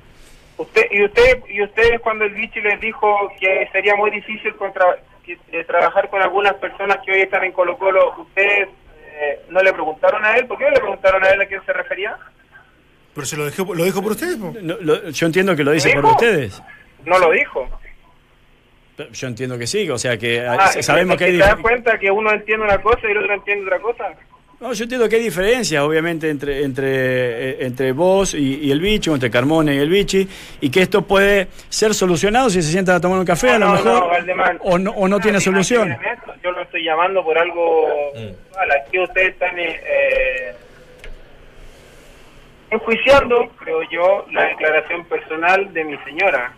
[0.58, 4.86] Usted, y, usted, y ustedes cuando el Vichy les dijo que sería muy difícil contra,
[5.26, 8.70] que- eh, trabajar con algunas personas que hoy están en Colo Colo, ¿ustedes
[9.16, 10.46] eh, no le preguntaron a él?
[10.48, 12.18] ¿Por qué no le preguntaron a él a quién se refería?
[13.14, 14.38] Pero se lo dejó, lo dijo por ustedes.
[14.38, 16.62] No, lo- yo entiendo que lo dice por ustedes.
[17.06, 17.68] No lo dijo.
[19.12, 21.98] Yo entiendo que sí, o sea que Ah, eh, sabemos que hay ¿Te das cuenta
[22.00, 24.06] que uno entiende una cosa y el otro entiende otra cosa?
[24.62, 26.88] No, yo entiendo que hay diferencias, obviamente, entre, entre,
[27.52, 30.26] eh, entre vos y, y el bicho, entre Carmona y el bichi,
[30.62, 33.66] y que esto puede ser solucionado si se sientan a tomar un café, a lo
[33.68, 35.98] No, no, mejor, no, o no, o no tiene Ah, solución.
[36.46, 38.14] Yo lo estoy llamando por algo...
[38.54, 40.56] Vale, aquí ustedes están eh, eh,
[42.70, 46.54] enjuiciando, creo yo, la declaración personal de mi señora.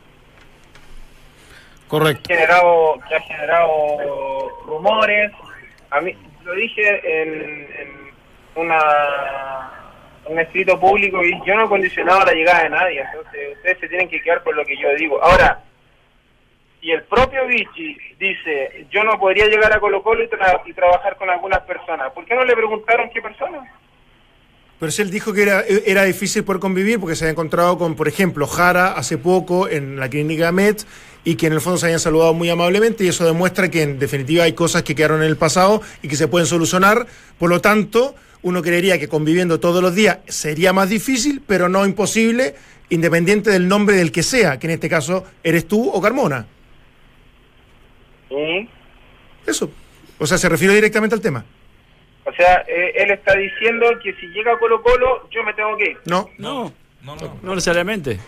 [1.88, 2.24] Correcto.
[2.28, 5.32] generado que ha generado rumores.
[5.92, 6.14] A mí
[6.44, 8.12] lo dije en, en
[8.56, 9.72] una
[10.26, 13.00] un escrito público y yo no he condicionado la llegada de nadie.
[13.00, 15.24] Entonces ustedes se tienen que quedar por lo que yo digo.
[15.24, 15.64] Ahora
[16.82, 20.74] si el propio Vichy dice yo no podría llegar a Colo Colo y, tra- y
[20.74, 23.70] trabajar con algunas personas ¿por qué no le preguntaron qué personas?
[24.80, 27.96] Pero si él dijo que era, era difícil poder convivir porque se había encontrado con,
[27.96, 30.86] por ejemplo, Jara hace poco en la clínica Met
[31.24, 33.98] y que en el fondo se habían saludado muy amablemente y eso demuestra que en
[33.98, 37.08] definitiva hay cosas que quedaron en el pasado y que se pueden solucionar.
[37.40, 38.14] Por lo tanto,
[38.44, 42.54] uno creería que conviviendo todos los días sería más difícil, pero no imposible,
[42.90, 46.46] independiente del nombre del que sea, que en este caso eres tú o Carmona.
[48.30, 48.68] ¿Mm?
[49.46, 49.70] Eso.
[50.20, 51.46] O sea, se refirió directamente al tema.
[52.26, 55.78] O sea, eh, él está diciendo que si llega a Colo Colo, yo me tengo
[55.78, 55.98] que ir.
[56.06, 56.30] No.
[56.38, 56.74] No,
[57.04, 57.38] No, no.
[57.42, 58.20] no necesariamente.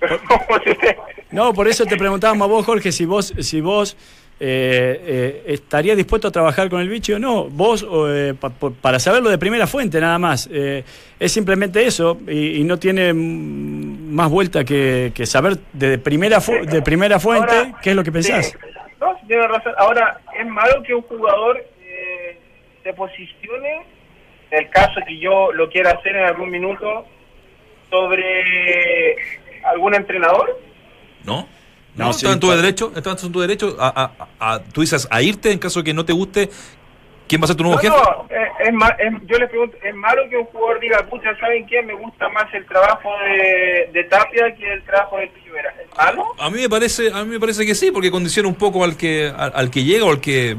[1.30, 3.96] No, por eso te preguntábamos a vos, Jorge, si vos, si vos
[4.40, 7.44] eh, eh, estarías dispuesto a trabajar con el bicho o no.
[7.48, 10.48] Vos, eh, pa- pa- para saberlo de primera fuente, nada más.
[10.52, 10.84] Eh,
[11.18, 16.66] es simplemente eso y, y no tiene más vuelta que, que saber de primera, fu-
[16.66, 18.46] de primera fuente Ahora, qué es lo que pensás.
[18.46, 18.52] sí.
[19.02, 19.74] No, tiene razón.
[19.76, 22.38] Ahora, es malo que un jugador eh,
[22.82, 23.82] se posicione,
[24.50, 27.04] en el caso que yo lo quiera hacer en algún minuto,
[27.90, 29.16] sobre
[29.64, 30.58] algún entrenador.
[31.24, 31.48] ¿No?
[31.94, 34.80] No, No, sí, está en tu derecho, está en tu derecho a, a- a- tú
[34.80, 36.48] dices a irte en caso de que no te guste.
[37.28, 37.96] ¿Quién va a ser tu nuevo No, jefe?
[37.96, 41.34] no, eh, es, ma- es- yo les pregunto, ¿es malo que un jugador diga, pucha,
[41.40, 41.80] ¿saben qué?
[41.82, 45.72] Me gusta más el trabajo de, de Tapia que el trabajo de Pilluera.
[45.82, 46.24] ¿Es malo?
[46.38, 48.96] A mí me parece, a mí me parece que sí, porque condiciona un poco al
[48.96, 50.56] que al, al que llega o al que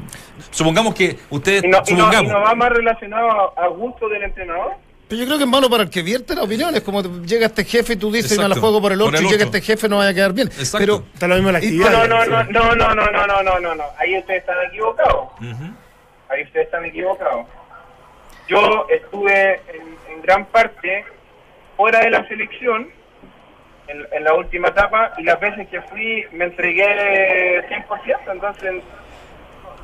[0.52, 3.68] supongamos que ustedes ¿Y no, y no- y supongamos no va más relacionado a, a
[3.68, 4.72] gusto del entrenador?
[5.08, 7.66] Pero yo creo que es malo para el que vierte las opiniones, como llega este
[7.66, 9.88] jefe y tú dices, no la juego por el Por otro, y llega este jefe,
[9.88, 10.48] no vaya a quedar bien.
[10.48, 10.78] Exacto.
[10.80, 11.92] Pero Está lo mismo la actividad.
[11.92, 13.84] No, no, no, no, no, no, no, no, no, no, no.
[14.00, 15.28] Ahí ustedes están equivocados.
[16.34, 17.46] Ahí ustedes están equivocados.
[18.48, 21.06] Yo estuve en, en gran parte
[21.78, 22.90] fuera de la selección
[23.88, 28.32] en, en la última etapa y las veces que fui me entregué 100%.
[28.32, 28.74] Entonces,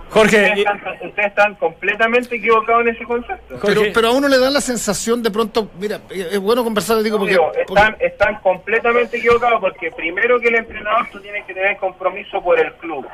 [0.09, 3.59] Jorge, ustedes están, ustedes están completamente equivocados en ese concepto.
[3.59, 6.63] Jorge- Pero, pero a uno le da la sensación de pronto, mira, eh, es bueno
[6.63, 11.19] conversar, digo, porque, Digo, porque- están, están completamente equivocados porque primero que el entrenador tú
[11.21, 13.07] tienes que tener compromiso por el club.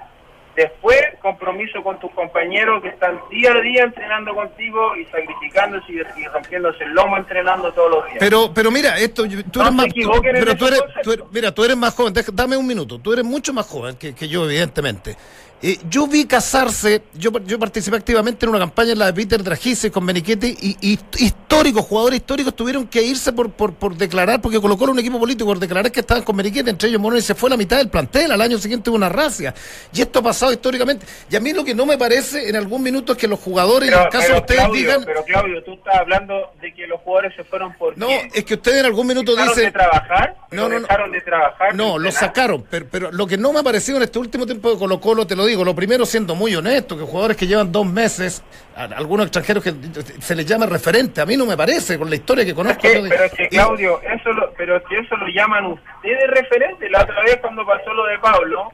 [0.55, 6.21] Después, compromiso con tus compañeros que están día a día entrenando contigo y sacrificándose y,
[6.21, 8.17] y rompiéndose el lomo entrenando todos los días.
[8.19, 9.85] pero, pero mira, esto, yo- tú No eres más,
[10.23, 13.11] pero tú eres, tú eres- mira, tú eres más joven, deja- dame un minuto, tú
[13.11, 15.17] eres mucho más joven que, que yo, evidentemente.
[15.61, 19.41] Eh, yo vi casarse, yo, yo participé activamente en una campaña en la de Peter
[19.41, 24.41] Draghice con Benichetti y, y históricos, jugadores históricos tuvieron que irse por, por, por declarar,
[24.41, 27.21] porque colocó un equipo político por declarar que estaban con Benichetti, entre ellos Morón, y
[27.21, 29.55] se fue la mitad del plantel, al año siguiente hubo una racia.
[29.93, 31.05] Y esto ha pasado históricamente.
[31.31, 33.89] Y a mí lo que no me parece en algún minuto es que los jugadores,
[33.89, 35.03] en el caso de ustedes, Claudio, digan...
[35.05, 38.55] pero Claudio, tú estás hablando de que los jugadores se fueron por No, es que
[38.55, 39.65] ustedes en algún minuto ¿Dejaron dicen...
[39.65, 40.35] de trabajar?
[40.51, 40.81] No, no, no.
[40.81, 41.75] ¿Dejaron de trabajar?
[41.75, 44.69] No, lo sacaron, pero, pero lo que no me ha parecido en este último tiempo
[44.69, 47.71] de Colo Colo, te lo digo, lo primero siendo muy honesto, que jugadores que llevan
[47.71, 48.43] dos meses,
[48.75, 49.73] a- algunos extranjeros que
[50.19, 52.81] se les llama referente, a mí no me parece, con la historia que Es conozco.
[52.81, 55.65] que- de- pero es que y- Claudio, eso lo, pero es que eso lo llaman
[55.67, 56.89] ustedes referente.
[56.89, 58.71] La otra vez cuando pasó lo de Pablo,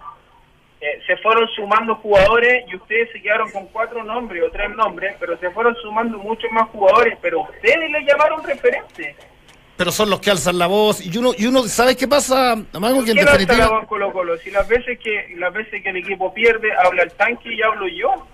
[0.80, 5.15] eh, se fueron sumando jugadores y ustedes se quedaron con cuatro nombres o tres nombres,
[5.19, 9.15] pero se fueron sumando muchos más jugadores, pero ustedes le llamaron referente.
[9.82, 13.03] Pero son los que alzan la voz, y uno, y uno ¿sabes qué pasa, Amago?
[13.03, 13.79] Que en ¿Quién alza la definitiva...
[13.79, 14.38] voz Colo Colo?
[14.38, 17.88] Si las veces que las veces que el equipo pierde, habla el tanque y hablo
[17.88, 18.27] yo.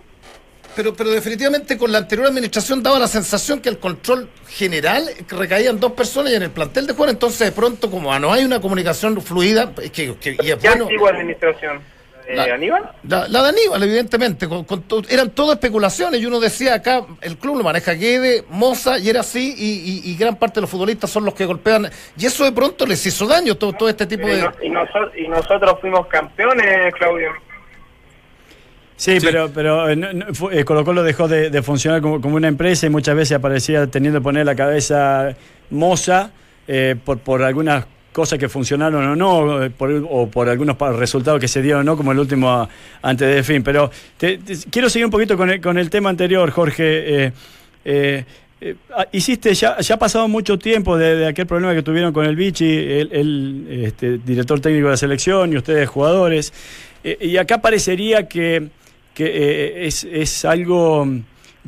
[0.76, 5.70] Pero, pero definitivamente con la anterior administración daba la sensación que el control general recaía
[5.70, 8.44] en dos personas y en el plantel de jugadores, entonces de pronto como no hay
[8.44, 10.84] una comunicación fluida, es que, que- y es ¿Qué bueno...
[10.84, 11.80] antigua administración?
[12.30, 12.92] Eh, La- ¿Aníbal?
[13.08, 17.06] La, la de Aníbal, evidentemente, con- con to- eran todo especulaciones y uno decía acá,
[17.22, 20.62] el club lo maneja Guede, Moza, y era así, y, y- y gran parte de
[20.62, 23.88] los futbolistas son los que golpean, y eso de pronto les hizo daño, todo, todo
[23.88, 24.42] este tipo Y, de...
[24.42, 27.30] no- y noso- y nosotros fuimos campeones, Claudio.
[28.98, 32.36] Sí, pero, pero eh, no- no, eh, Colo Colo dejó de, de funcionar como, como
[32.36, 35.36] una empresa y muchas veces aparecía teniendo que poner la cabeza
[35.70, 36.32] moza
[36.68, 37.86] eh, por, por algunas
[38.18, 41.84] cosas que funcionaron o no, eh, por- o por algunos resultados que se dieron o
[41.84, 42.68] no, como el último a-
[43.04, 43.62] antes de fin.
[43.62, 44.40] Pero te-
[44.72, 47.26] quiero seguir un poquito con el, con el tema anterior, Jorge.
[47.26, 47.32] Eh,
[47.86, 48.26] eh,
[48.98, 52.36] ah, hiciste, ya, ya ha pasado mucho tiempo de, aquel problema que tuvieron con el
[52.36, 56.52] Vichy, el, este, director técnico de la selección y ustedes jugadores.
[57.04, 58.70] Y acá parecería que,
[59.14, 61.08] que es, es algo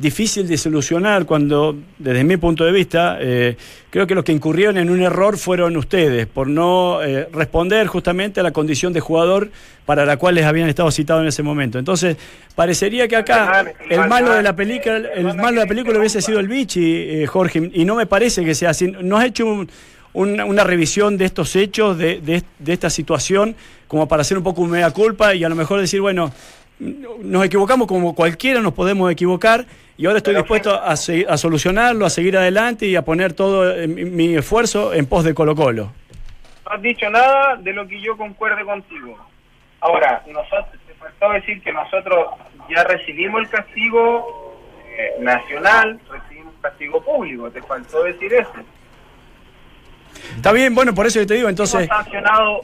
[0.00, 3.56] difícil de solucionar cuando, desde mi punto de vista, eh,
[3.90, 8.40] creo que los que incurrieron en un error fueron ustedes, por no eh, responder justamente
[8.40, 9.50] a la condición de jugador
[9.84, 11.78] para la cual les habían estado citados en ese momento.
[11.78, 12.16] Entonces,
[12.54, 16.40] parecería que acá el malo de la película, el malo de la película hubiese sido
[16.40, 18.90] el Vichy, eh, Jorge, y no me parece que sea así.
[19.02, 19.68] ¿No has hecho un-
[20.12, 23.54] un- una revisión de estos hechos, de, de- de esta situación,
[23.86, 26.32] como para hacer un poco un mea culpa y a lo mejor decir, bueno,
[26.80, 29.66] nos equivocamos como cualquiera nos podemos equivocar
[29.96, 30.96] y ahora estoy dispuesto a, a
[31.36, 35.34] solucionarlo, a seguir adelante y a poner todo eh, mi, mi esfuerzo en pos de
[35.34, 35.92] Colo Colo.
[36.64, 39.18] No has dicho nada de lo que yo concuerde contigo.
[39.80, 42.28] Ahora, nosotros, te faltó decir que nosotros
[42.74, 44.56] ya recibimos el castigo
[44.96, 47.50] eh, nacional, recibimos castigo público.
[47.50, 48.52] Te faltó decir eso.
[50.36, 51.82] Está bien, bueno, por eso yo te digo, entonces...
[51.82, 52.60] Hemos sancionado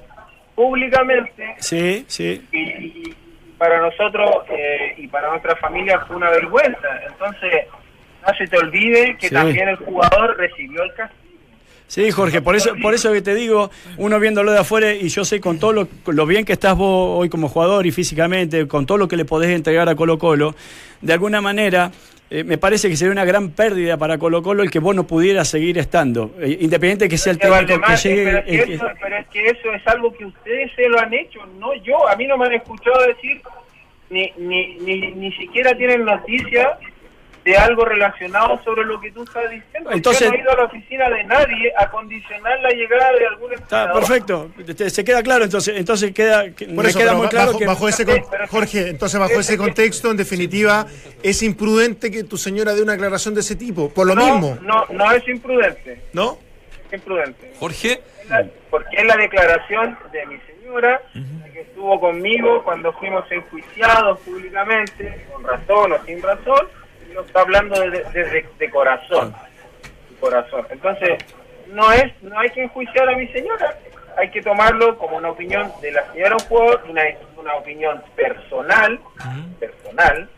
[0.54, 2.42] públicamente Sí, sí.
[2.52, 3.16] y, y
[3.59, 6.88] para nosotros eh, y para nuestra familia fue una vergüenza.
[7.09, 7.64] Entonces,
[8.26, 9.34] no se te olvide que Sí.
[9.34, 11.22] también el jugador recibió el castigo.
[11.88, 15.24] Sí, Jorge, por eso, por eso que te digo, uno viéndolo de afuera y yo
[15.24, 18.86] sé con todo lo, lo bien que estás vos hoy como jugador y físicamente, con
[18.86, 20.57] todo lo que le podés entregar a Colo Colo,
[21.00, 21.92] de alguna manera
[22.31, 25.07] eh, me parece que sería una gran pérdida para Colo Colo el que vos no
[25.07, 28.24] pudieras seguir estando, eh, independiente de que sea el técnico que llegue.
[28.24, 30.89] pero, es que el que- eso, pero es que eso es algo que ustedes se
[30.89, 32.09] lo han hecho, no yo.
[32.09, 33.41] A mí no me han escuchado decir,
[34.11, 36.68] ni, ni, ni, ni siquiera tienen noticias
[37.47, 39.92] de algo relacionado sobre lo que tú estás diciendo.
[39.92, 43.26] Entonces- yo no he ido a la oficina de nadie a condicionar la llegada de
[43.28, 44.51] algún Está perfecto,
[44.88, 47.66] se queda claro, entonces, entonces queda, que- Por me eso, queda muy claro bajo, que...
[47.66, 50.86] bajo ese con- Jorge, entonces bajo ese contexto, en definitiva,
[51.22, 54.59] es imprudente que tu señora dé una aclaración de ese tipo, por lo no, mismo,
[54.62, 56.38] No, no es imprudente, ¿no?
[56.88, 57.53] es imprudente.
[57.61, 58.01] Jorge,
[58.70, 65.26] porque es la declaración de mi señora la que estuvo conmigo cuando fuimos enjuiciados públicamente,
[65.32, 66.66] con razón o sin razón,
[67.16, 69.34] lo está hablando de, de- de- de corazón,
[70.10, 70.66] de corazón.
[70.70, 71.18] Entonces,
[71.68, 73.76] no es, no hay que enjuiciar a mi señora,
[74.18, 77.02] hay que tomarlo como una opinión de la señora un jugador, una,
[77.36, 79.00] una opinión personal,
[79.58, 80.28] personal,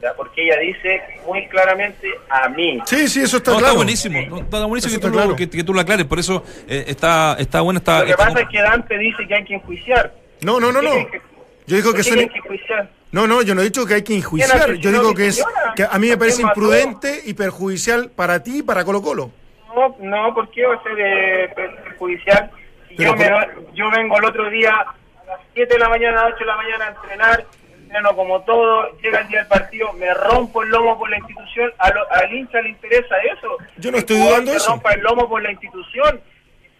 [0.00, 0.14] ¿ya?
[0.14, 2.80] porque ella dice muy claramente a mí.
[2.86, 3.72] Sí, sí, eso está no, claro.
[3.72, 5.36] está buenísimo, no, está buenísimo que tú, está lo, claro.
[5.36, 8.00] que, que tú lo aclares, por eso eh, está, está buena esta...
[8.00, 10.12] Lo que esta- pasa es que Dante dice que hay que enjuiciar.
[10.42, 10.90] No, no, no, no.
[10.92, 11.20] ¿Por qué
[11.66, 12.18] Yo digo ¿Por que son...
[12.18, 12.88] hay que enjuiciar?
[13.12, 14.74] No, no, yo no he dicho que hay que ¿Quién enjuiciar.
[14.74, 15.44] Yo digo a que es
[15.76, 19.30] que a mí me ¿A parece imprudente y perjudicial para ti y para Colo Colo.
[19.74, 22.50] No, no, ¿por qué va a ser perjudicial?
[22.88, 23.30] Si yo, me
[23.74, 24.84] yo vengo el otro día a
[25.26, 27.44] las 7 de la mañana, 8 de la mañana a entrenar,
[27.82, 31.70] entreno como todo, llega el día del partido, me rompo el lomo por la institución,
[31.78, 33.56] a lo- al hincha le interesa eso.
[33.78, 34.70] Yo no estoy dudando eso.
[34.72, 36.20] rompa el lomo por la institución.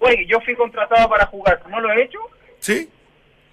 [0.01, 2.19] Oye, yo fui contratado para jugar, ¿no lo he hecho?
[2.59, 2.89] ¿Sí?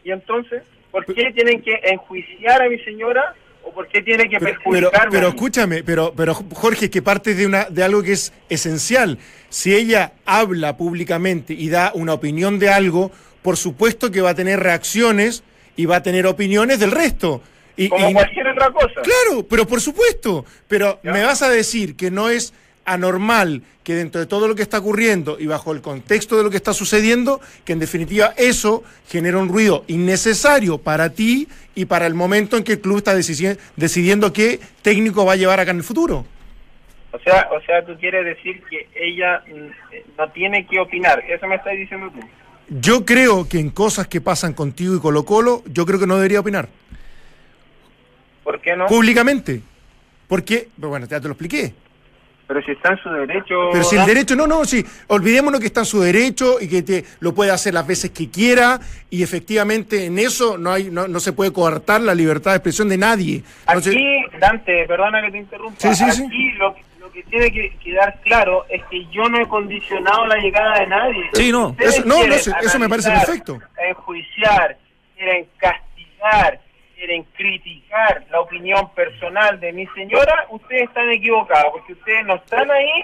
[0.04, 0.64] Y entonces,
[1.04, 3.34] ¿por qué tienen que enjuiciar a mi señora
[3.64, 5.12] o por qué tienen que Pero, pero, perjudicarme?
[5.12, 9.18] pero escúchame, pero, pero Jorge, que parte de, una, de algo que es esencial.
[9.50, 14.36] Si ella habla públicamente y da una opinión de algo, por supuesto que va a
[14.36, 15.44] tener reacciones
[15.76, 17.42] y va a tener opiniones del resto.
[17.76, 19.02] Y, como y- cualquier otra cosa.
[19.02, 20.46] Claro, pero por supuesto.
[20.68, 22.54] Pero me vas a decir que no es
[22.86, 26.50] anormal que dentro de todo lo que está ocurriendo y bajo el contexto de lo
[26.50, 32.08] que está sucediendo, que en definitiva eso genera un ruido innecesario para ti y para
[32.08, 35.78] el momento en que el club está decidiendo qué técnico va a llevar acá en
[35.78, 36.26] el futuro.
[37.12, 41.24] O sea, o sea, tú quieres decir que ella mm, no tiene que opinar.
[41.30, 42.20] Eso me estás diciendo tú.
[42.68, 46.16] Yo creo que en cosas que pasan contigo y Colo Colo, yo creo que no
[46.16, 46.68] debería opinar
[48.44, 48.88] ¿Por qué no?
[48.88, 49.62] públicamente.
[50.28, 51.74] Porque, bueno, ya te lo expliqué.
[52.48, 53.70] Pero si está en su derecho.
[53.72, 56.84] Pero si el derecho, no, no, sí, olvidémonos que está en su derecho y que
[56.84, 58.80] te, lo puede hacer las veces que quiera
[59.10, 62.88] y efectivamente en eso no hay no, no se puede coartar la libertad de expresión
[62.90, 63.44] de nadie.
[63.66, 65.80] Aquí, Dante, perdona que te interrumpa.
[65.80, 66.52] Sí, sí, sí.
[66.58, 70.80] Lo, lo que tiene que quedar claro es que yo no he condicionado la llegada
[70.82, 71.30] de nadie.
[71.34, 71.70] Sí, no.
[71.70, 73.60] Ustedes Eso- no, no, eso- me parece perfecto.
[73.90, 74.78] Enjuiciar,
[75.18, 76.60] quieren castigar,
[77.06, 82.70] quieren criticar la opinión personal de mi señora, ustedes están equivocados, porque ustedes no están
[82.72, 83.04] ahí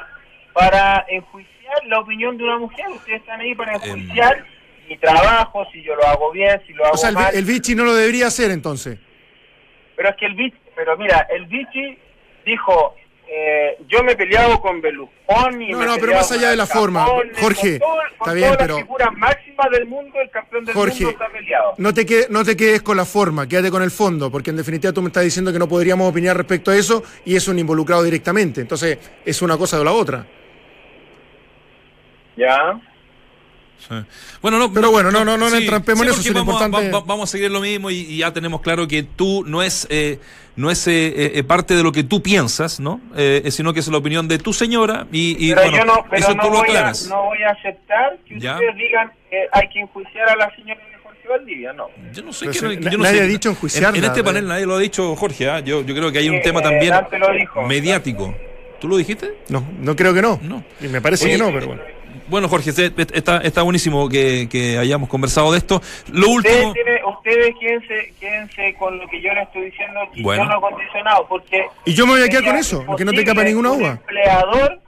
[0.53, 4.43] para enjuiciar la opinión de una mujer, ustedes están ahí para enjuiciar
[4.89, 7.35] mi trabajo, si yo lo hago bien, si lo hago o sea, el, mal.
[7.35, 8.97] el Vichy no lo debería hacer entonces.
[9.95, 11.97] Pero es que el Vichy, pero mira, el Vichy
[12.43, 12.95] dijo,
[13.33, 15.71] eh, yo me he peleado con Berlusconi.
[15.71, 17.05] No, no, pero más allá de la forma,
[17.39, 20.75] Jorge, con todo- con está bien, pero- las figuras máximas del mundo, el campeón del
[20.75, 21.73] Jorge, mundo está peleado.
[21.77, 24.57] No te, quede- no te quedes con la forma, quédate con el fondo, porque en
[24.57, 27.57] definitiva tú me estás diciendo que no podríamos opinar respecto a eso y es un
[27.57, 28.59] involucrado directamente.
[28.61, 30.27] Entonces, es una cosa de la otra.
[32.35, 32.79] Ya.
[33.87, 33.95] Sí.
[34.41, 36.91] Bueno, no, Pero bueno, no, no, no entrampemos en eso, vamos, a- importante.
[36.91, 39.61] va- va- vamos a seguir lo mismo y, y ya tenemos claro que tú no
[39.63, 40.19] es eh,
[40.55, 43.01] no es eh, eh, parte de lo que tú piensas, ¿no?
[43.17, 46.05] Eh, sino que es la opinión de tu señora y, y, pero bueno, yo no,
[46.09, 48.53] pero eso no tú lo voy, a, no voy a aceptar que Ya.
[48.53, 51.87] ustedes digan que hay que enjuiciar a la señora de Jorge Valdivia, no.
[52.13, 53.49] Yo no sé Pero que si no- que na- yo no nadie sé- ha dicho
[53.49, 54.23] enjuiciarla, En, en este eh.
[54.23, 55.49] panel nadie lo ha dicho, Jorge.
[55.49, 55.59] ¿ah?
[55.61, 56.93] Yo, yo creo que hay un Sí, tema eh, también
[57.39, 57.61] dijo.
[57.63, 58.35] mediático.
[58.79, 59.33] ¿Tú lo dijiste?
[59.49, 60.39] No, no creo que no.
[60.43, 60.63] No.
[60.81, 61.81] Y me parece Oye, que no, pero bueno.
[62.27, 65.81] Bueno, Jorge, está, está buenísimo que, que hayamos conversado de esto.
[66.13, 66.73] Lo Ustedes, último.
[66.73, 70.43] tienen- ustedes quédense, quédense con lo que yo les estoy diciendo y Bueno.
[70.43, 71.65] yo no he condicionado, porque...
[71.85, 73.81] Y yo me voy a quedar con eso, que no te capa ninguna que un
[73.81, 73.89] uva.
[73.91, 74.79] empleador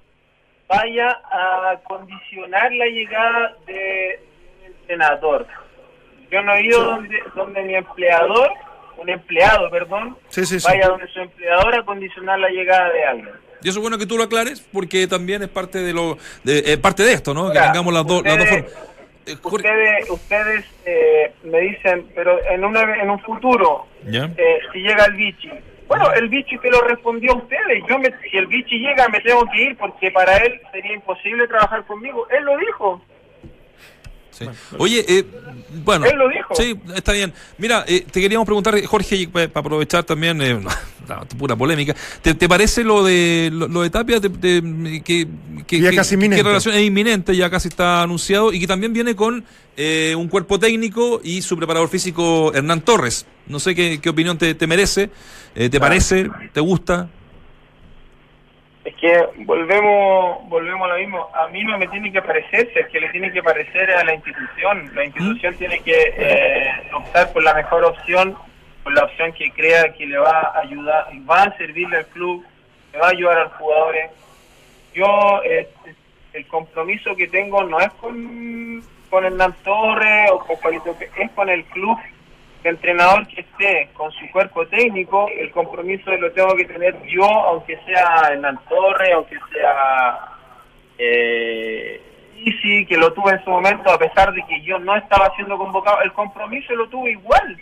[0.70, 4.20] vaya a condicionar la llegada de
[4.62, 5.48] un entrenador.
[6.32, 8.50] Yo no he ido donde, donde mi empleador,
[8.98, 10.66] un empleado, perdón, Sí, sí, sí.
[10.68, 13.30] vaya donde su empleador a condicionar la llegada de alguien.
[13.64, 16.59] Y eso es bueno que tú lo aclares, porque también es parte de lo de,
[16.74, 17.51] eh, parte de esto, ¿no?
[17.51, 18.72] Que tengamos las, dos las dos formas.
[18.72, 24.30] Eh, Ustedes, ustedes eh, me dicen, pero en, una, en un futuro, ¿Ya?
[24.36, 25.49] eh, si llega el bichi.
[25.88, 27.84] Bueno, el bichi te lo respondió a ustedes.
[27.88, 31.47] Yo me, si el bichi llega, me tengo que ir porque para él sería imposible
[31.47, 32.28] trabajar conmigo.
[32.38, 33.01] Él lo dijo.
[34.38, 34.46] Sí.
[34.80, 35.26] Oye, eh,
[35.84, 36.06] bueno.
[36.06, 36.56] Él lo dijo.
[36.56, 37.32] Sí, está bien.
[37.58, 40.60] Mira, eh, te queríamos preguntar, Jorge, para aprovechar también, eh,
[41.08, 44.20] la pura polémica, ¿te, te parece lo de lo, lo de Tapia?
[44.20, 44.62] Te- te-
[45.04, 45.28] que,
[45.68, 48.92] que, Ya que- casi que relación es inminente, ya casi está anunciado, y que también
[48.94, 49.46] viene con
[49.78, 53.26] eh, un cuerpo técnico y su preparador físico, Hernán Torres.
[53.48, 55.10] No sé qué, qué opinión te, te merece,
[55.56, 56.30] eh, ¿te parece?
[56.54, 57.10] ¿Te gusta?
[58.86, 61.30] Es que volvemos volvemos a lo mismo.
[61.34, 64.14] A mí no me tiene que parecerse, es que le tiene que parecer a la
[64.14, 64.92] institución.
[64.94, 68.38] La institución tiene que eh, optar por la mejor opción,
[68.84, 72.46] por la opción que crea que le va a ayudar, va a servirle al club,
[72.92, 74.12] le va a ayudar a los jugadores.
[74.94, 75.70] Yo, eh,
[76.34, 81.50] el compromiso que tengo no es con, con Hernán Torres o con Juanito, es con
[81.50, 81.98] el club
[82.70, 87.78] entrenador que esté con su cuerpo técnico, el compromiso lo tengo que tener yo, aunque
[87.86, 90.20] sea Hernán Torres, aunque sea
[90.97, 92.01] eh,
[92.36, 95.57] Isi, que lo tuve en su momento, a pesar de que yo no estaba siendo
[95.57, 97.59] convocado, el compromiso lo tuve igual.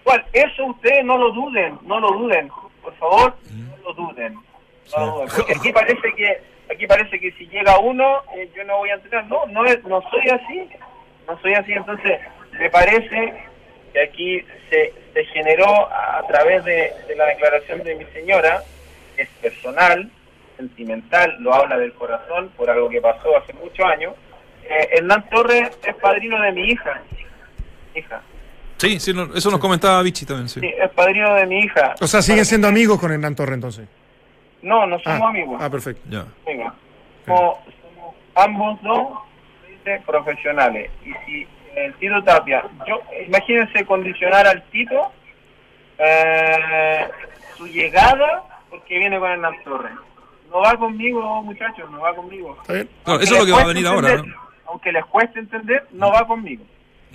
[0.00, 0.24] igual.
[0.32, 2.48] Eso ustedes no lo duden, no lo duden,
[2.82, 4.34] por favor, no lo duden.
[4.96, 8.64] No lo duden, porque aquí parece que aquí parece que si llega uno, eh, yo
[8.64, 9.26] no voy a entrenar.
[9.26, 10.68] No, no, es, no soy así,
[11.26, 11.72] no soy así.
[11.72, 12.20] Entonces,
[12.58, 13.34] me parece
[13.96, 18.62] que aquí se, se generó a, a través de, de la declaración de mi señora,
[19.16, 20.10] es personal,
[20.58, 24.12] sentimental, lo habla del corazón por algo que pasó hace muchos años.
[24.64, 27.00] Eh, Hernán Torres es padrino de mi hija.
[27.94, 28.20] Hija.
[28.76, 30.60] Sí, sí, no- eso nos comentaba Vichy también, sí.
[30.60, 31.94] Sí, es padrino de mi hija.
[32.02, 33.88] O sea, siguen siendo amigos con Hernán Torre entonces.
[34.60, 35.56] No, no somos Ah, amigos.
[35.58, 36.02] ah, perfecto.
[36.10, 36.26] Ya.
[36.44, 36.74] Venga.
[37.24, 39.08] Somos, somos ambos dos
[40.04, 40.90] profesionales.
[41.04, 41.48] Y si
[41.86, 45.12] el Tito Tapia, yo imagínense condicionar al Tito
[45.98, 47.08] eh,
[47.56, 49.92] su llegada porque viene con Hernán Torres.
[50.50, 52.56] No va conmigo, muchachos, no va conmigo.
[52.68, 54.22] Eso es lo que va a venir ahora.
[54.66, 56.64] Aunque les cueste entender, no va conmigo.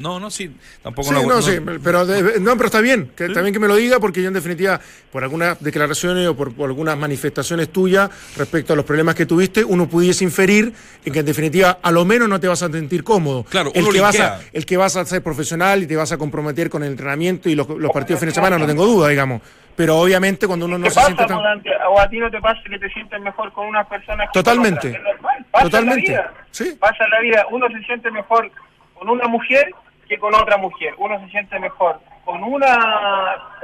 [0.02, 3.30] No, no, sí, tampoco Sí, la- no, sí, pero, de- no, pero está bien, que,
[3.30, 4.80] también que me lo diga, porque yo en definitiva,
[5.12, 9.64] por algunas declaraciones o por, por algunas manifestaciones tuyas respecto a los problemas que tuviste,
[9.64, 10.74] uno pudiese inferir
[11.06, 13.44] en que en definitiva a lo menos no te vas a sentir cómodo.
[13.44, 16.12] Claro, el uno que, vas a, el que vas a ser profesional y te vas
[16.12, 18.86] a comprometer con el entrenamiento y los, los partidos de fin de semana, no tengo
[18.86, 19.42] duda, digamos.
[19.76, 21.38] Pero obviamente cuando uno no ¿Qué se siente pasa, tan...
[21.38, 21.70] Modante?
[21.90, 24.92] o a ti no te pasa que te sientes mejor con unas personas que Totalmente.
[24.92, 25.06] con otras?
[25.16, 26.12] Es normal, pasa en la Totalmente.
[26.12, 26.34] vida.
[26.52, 26.78] Sí.
[26.80, 27.46] Pasa la vida.
[27.52, 28.52] Uno se siente mejor
[28.94, 29.74] con una mujer
[30.12, 30.94] que con otra mujer.
[30.98, 32.76] Uno se siente mejor con una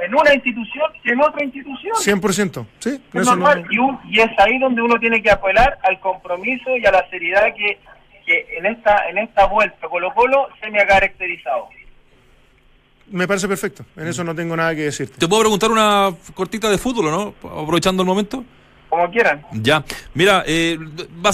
[0.00, 1.92] en una institución que en otra institución.
[1.94, 2.90] 100%, ¿sí?
[3.12, 3.66] Es no- normal.
[3.70, 7.06] Y, un- y es ahí donde uno tiene que apelar al compromiso y a la
[7.10, 7.78] seriedad que,
[8.24, 11.68] que en esta en esta vuelta Colo Colo se me ha caracterizado.
[13.10, 15.18] me parece perfecto, en eso no tengo nada que decirte.
[15.18, 17.60] ¿Te puedo preguntar una cortita de fútbol, o no?
[17.62, 18.42] Aprovechando el momento.
[18.88, 19.42] Como quieran.
[19.52, 19.84] Ya,
[20.14, 20.78] mira, eh,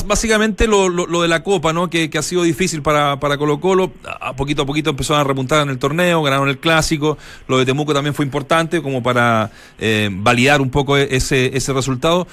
[0.06, 1.88] básicamente lo, lo- lo de la Copa, ¿no?
[1.88, 5.20] Que, que ha sido difícil para, para Colo Colo, a a poquito a poquito empezaron
[5.20, 9.02] a repuntar en el torneo, ganaron el Clásico, lo de Temuco también fue importante como
[9.02, 12.26] para eh, validar un poco e- ese, ese resultado.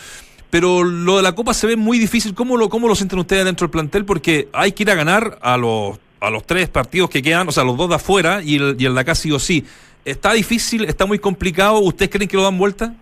[0.50, 2.34] Pero lo de la Copa se ve muy difícil.
[2.34, 4.04] ¿Cómo lo, cómo lo sienten ustedes dentro del plantel?
[4.06, 7.52] Porque hay que ir a ganar a los, a los tres partidos que quedan, o
[7.52, 9.64] sea, los dos de afuera y el, y el de acá sí o sí.
[10.04, 10.84] ¿Está difícil?
[10.86, 11.80] ¿Está muy complicado?
[11.80, 12.94] ¿Ustedes creen que lo dan vuelta?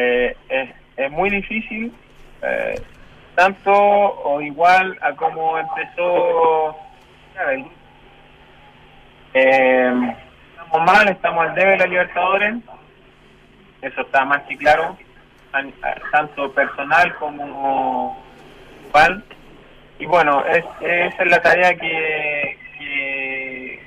[0.00, 1.92] Eh, es, es muy difícil,
[2.42, 2.80] eh,
[3.34, 6.76] tanto o igual a como empezó.
[9.34, 10.14] Eh,
[10.52, 12.54] estamos mal, estamos al debe de la Libertadores,
[13.82, 14.96] eso está más que claro,
[15.50, 15.72] tan-
[16.12, 18.22] tanto personal como
[18.82, 19.24] grupal.
[19.98, 23.82] Y bueno, es, esa es la tarea que, que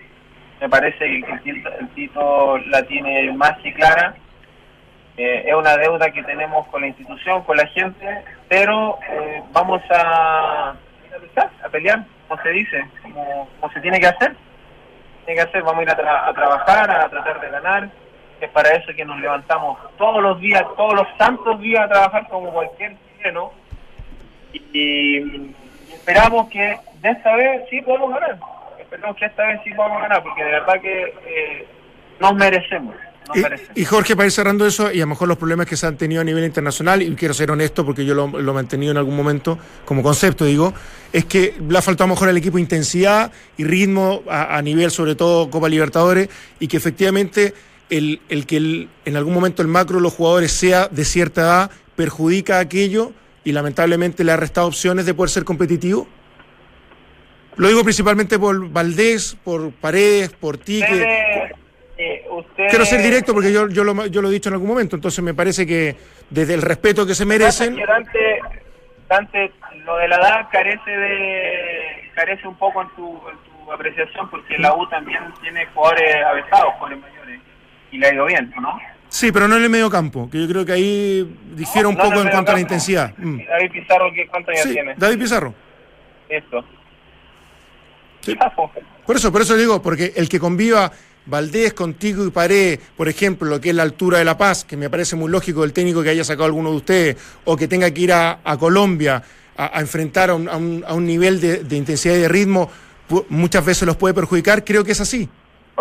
[0.60, 4.14] me parece que el el Tito la tiene más que clara.
[5.18, 9.82] Eh, es una deuda que tenemos con la institución, con la gente, pero eh, vamos
[9.92, 10.74] a,
[11.64, 14.36] a pelear, como se dice, como, como se tiene que hacer.
[15.26, 17.90] Tiene que hacer, vamos a ir a, tra- a trabajar, a tratar de ganar.
[18.40, 22.28] Es para eso que nos levantamos todos los días, todos los santos días a trabajar
[22.28, 23.52] como cualquier chileno.
[24.54, 25.56] Y, y
[25.94, 28.38] esperamos que de esta vez sí podamos ganar.
[28.80, 31.68] Esperamos que esta vez sí podamos ganar, porque de verdad que eh,
[32.20, 32.96] nos merecemos.
[33.76, 35.86] Y, y Jorge, para ir cerrando eso, y a lo mejor los problemas que se
[35.88, 38.92] han tenido a nivel internacional, y quiero ser honesto porque yo lo, lo he mantenido
[38.92, 40.74] en algún momento como concepto, digo,
[41.14, 44.62] es que le ha faltado a lo mejor al equipo intensidad y ritmo a, a
[44.62, 46.28] nivel, sobre todo Copa Libertadores,
[46.60, 47.54] y que efectivamente
[47.90, 51.42] el, el que el- en algún momento el macro de los jugadores sea de cierta
[51.42, 53.14] edad perjudica aquello
[53.44, 56.08] y lamentablemente le ha restado opciones de poder ser competitivo.
[57.58, 61.52] Lo digo principalmente por Valdés, por Paredes, por ti, que, Ustedes,
[62.02, 62.26] eh,
[62.70, 65.24] Quiero ser directo porque yo, yo, lo, yo lo he dicho en algún momento, entonces
[65.24, 65.96] me parece que
[66.30, 68.40] desde el respeto que se merecen, Dante,
[69.08, 69.52] Dante,
[69.86, 74.58] lo de la edad carece de carece un poco en tu, en tu apreciación porque
[74.58, 77.40] la U también tiene jugadores avesados, jugadores mayores
[77.92, 78.80] y le ha ido bien, ¿no?
[79.10, 82.04] sí, pero no en el medio campo, que yo creo que ahí difiere un No,
[82.04, 83.14] poco en cuanto a la intensidad.
[83.18, 83.40] Mm.
[83.46, 84.94] David Pizarro, ¿qué, ¿cuántos años Sí, tiene?
[84.98, 85.54] David Pizarro.
[86.30, 86.66] Esto.
[88.22, 88.38] Sí.
[89.06, 90.92] Por eso, por eso digo, porque el que conviva
[91.32, 94.78] Valdés contigo y Pared, por ejemplo, lo que es la altura de La Paz, que
[94.78, 97.90] me parece muy lógico el técnico que haya sacado alguno de ustedes, o que tenga
[97.92, 99.24] que ir a, a Colombia
[99.58, 102.28] a, a enfrentar a un, a un- a un nivel de, de intensidad y de
[102.28, 102.70] ritmo,
[103.30, 105.28] muchas veces los puede perjudicar, creo que es así.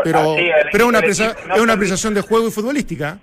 [0.04, 1.00] Pero, Ah, sí, pero es una,
[1.48, 3.18] no es una apreciación de juego y futbolística.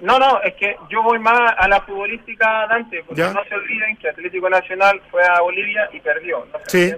[0.00, 3.32] No, no, es que yo voy más a la futbolística, Dante, porque Ya.
[3.32, 6.46] no se olviden que Atlético Nacional fue a Bolivia y perdió.
[6.52, 6.94] No se Sí.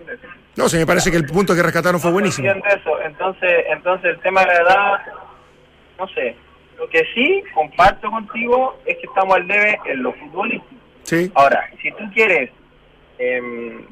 [0.56, 2.48] No, se me parece que el punto que rescataron fue buenísimo.
[2.50, 3.00] eso.
[3.02, 4.98] Entonces, entonces el tema de la edad,
[5.98, 6.34] no sé.
[6.78, 10.74] Lo que sí comparto contigo es que estamos al debe en lo futbolístico.
[11.04, 11.30] Sí.
[11.34, 12.50] Ahora, si tú quieres
[13.18, 13.82] em,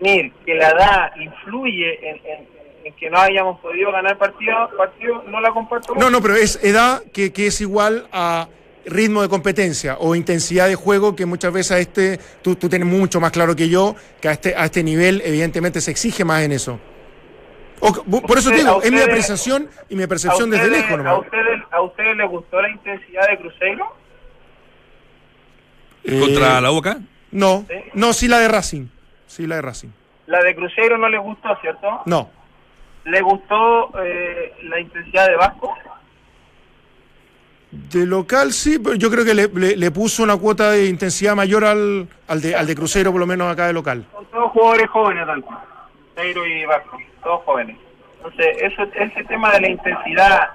[0.00, 5.24] definir que la edad influye en, en- en que no hayamos podido ganar partido, partido
[5.26, 5.94] no la comparto.
[5.96, 8.48] No, no, pero es edad que, que es igual a
[8.88, 12.88] ritmo de competencia o intensidad de juego que muchas veces a este, tú, tú tienes
[12.88, 16.42] mucho más claro que yo, que a este, a este nivel evidentemente se exige más
[16.42, 16.78] en eso.
[17.80, 20.64] O- por eso te digo, a es mi ustedes- apreciación y mi ¿A percepción desde
[20.66, 23.86] ustedes, lejos a, ustedes, ¿A ustedes les gustó la intensidad de Cruzeiro?
[26.04, 26.98] Eh, ¿Contra la Boca?
[27.30, 27.74] No, ¿Sí?
[27.94, 28.86] no, sí la de Racing.
[29.26, 29.88] Sí la de Racing.
[30.26, 32.02] La de Cruzeiro no les gustó, ¿cierto?
[32.06, 32.30] No.
[33.04, 35.74] ¿Le gustó eh, la intensidad de Vasco?
[37.70, 41.34] De local sí, pero yo creo que le, le- le puso una cuota de intensidad
[41.36, 44.06] mayor al, al, de, al de Crucero, por lo menos acá de local.
[44.12, 45.48] Son todos jugadores jóvenes, tanto.
[46.14, 47.76] Cruzeiro y Vasco, todos jóvenes.
[48.16, 50.48] Entonces, eso, ese tema de la intensidad,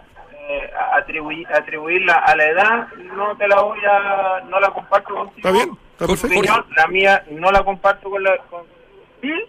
[0.49, 5.37] eh, atribuir, atribuirla a la edad, no te la voy a, no la comparto contigo.
[5.37, 5.69] ¿Está bien?
[5.93, 6.37] ¿Está perfecto?
[6.39, 8.63] opinión, la mía no la comparto con la con
[9.21, 9.47] el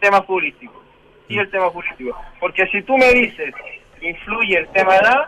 [0.00, 0.80] tema futbolístico
[1.28, 3.52] y el tema futbolístico porque si tú me dices
[4.00, 5.26] influye el tema edad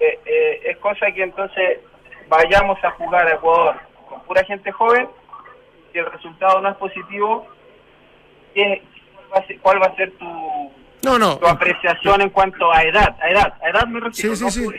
[0.00, 1.78] eh, eh, es cosa que entonces
[2.28, 3.76] vayamos a jugar a Ecuador
[4.08, 5.08] con pura gente joven
[5.94, 7.46] y el resultado no es positivo
[8.54, 8.82] ¿qué-
[9.14, 10.72] cuál, va a ser, cuál va a ser tu,
[11.04, 11.38] No, no.
[11.38, 14.72] tu apreciación en cuanto a edad a edad a edad me refiero Sí, sí, no.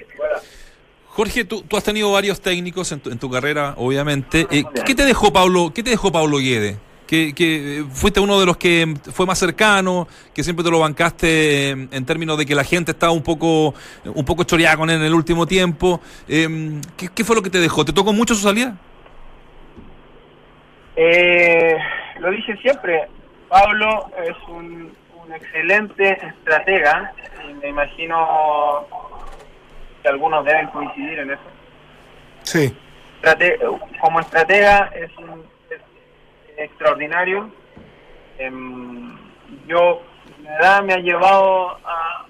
[1.08, 4.46] Jorge, tú, tú has tenido varios técnicos en tu, en tu carrera, obviamente.
[4.52, 6.78] Eh, ¿Qué te dejó Pablo, qué te dejó Pablo Guede?
[7.08, 10.80] Que, que eh, fuiste uno de los que fue más cercano, que siempre te lo
[10.80, 13.74] bancaste en términos de que la gente estaba un poco,
[14.06, 16.02] un poco choreada con él en el último tiempo.
[16.28, 17.86] Eh, ¿qué, qué fue lo que te dejó?
[17.86, 18.76] ¿Te tocó mucho su salida?
[20.96, 21.78] Eh,
[22.20, 23.08] lo dije siempre,
[23.50, 24.92] Pablo es un,
[25.24, 27.14] un excelente estratega
[27.48, 28.86] y me imagino
[30.02, 31.42] que algunos deben coincidir en eso.
[32.44, 32.76] Sí.
[34.02, 35.44] Como estratega es, un-
[36.58, 37.50] extraordinario.
[38.38, 39.18] Em,
[39.68, 40.02] yo,
[40.44, 42.26] la edad me ha llevado a,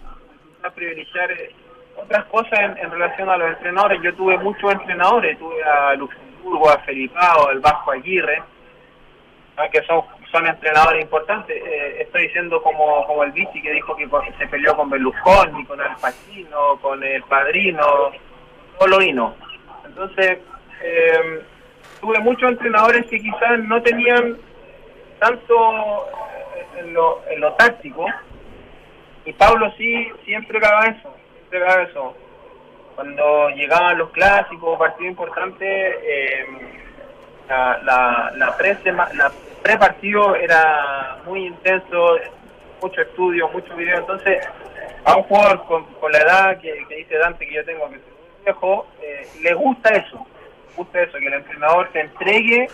[0.75, 1.55] privilegiar eh,
[1.95, 4.01] otras cosas en, relación a los entrenadores.
[4.03, 8.43] Yo tuve muchos entrenadores, tuve a Luxemburgo, a Felipao, al Vasco Aguirre,
[9.71, 11.55] que son son entrenadores importantes.
[11.55, 14.07] Eh, estoy diciendo como, como el Vichy que dijo que
[14.37, 18.11] se peleó con Berlusconi, con Al Pacino, con el Padrino,
[18.79, 18.99] solo.
[19.85, 20.39] Entonces,
[20.81, 21.41] eh,
[22.01, 24.37] tuve muchos entrenadores que quizás no tenían
[25.19, 26.07] tanto
[26.55, 28.05] eh, en lo, en lo táctico,
[29.25, 31.13] y Pablo sí siempre haga eso,
[31.49, 32.15] siempre haga eso.
[32.95, 36.45] Cuando llegaban los clásicos, partidos importantes, eh,
[37.49, 39.31] la, la, la, pre la
[39.61, 42.17] pre-partido era muy intenso,
[42.81, 43.99] mucho estudio, mucho video.
[43.99, 44.47] Entonces,
[45.03, 47.99] a un jugador con, con la edad que, dice Dante que yo tengo, que muy
[48.43, 50.25] viejo, eh, le gusta eso.
[50.77, 52.69] Gusta eso, que el entrenador te entregue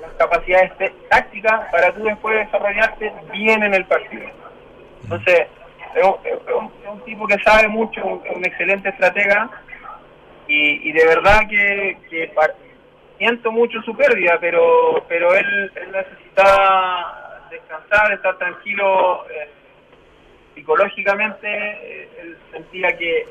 [0.00, 0.72] las capacidades
[1.08, 4.26] tácticas para tú después desarrollarte bien en el partido.
[5.04, 5.46] Entonces,
[5.94, 9.48] es un, es un- es tipo que sabe mucho, un, un excelente estratega
[10.48, 11.96] y, de verdad que,
[13.18, 19.48] siento mucho su pérdida, pero pero él, él necesitaba descansar, estar tranquilo eh,
[20.54, 21.46] psicológicamente.
[21.48, 23.26] eh, él sentía que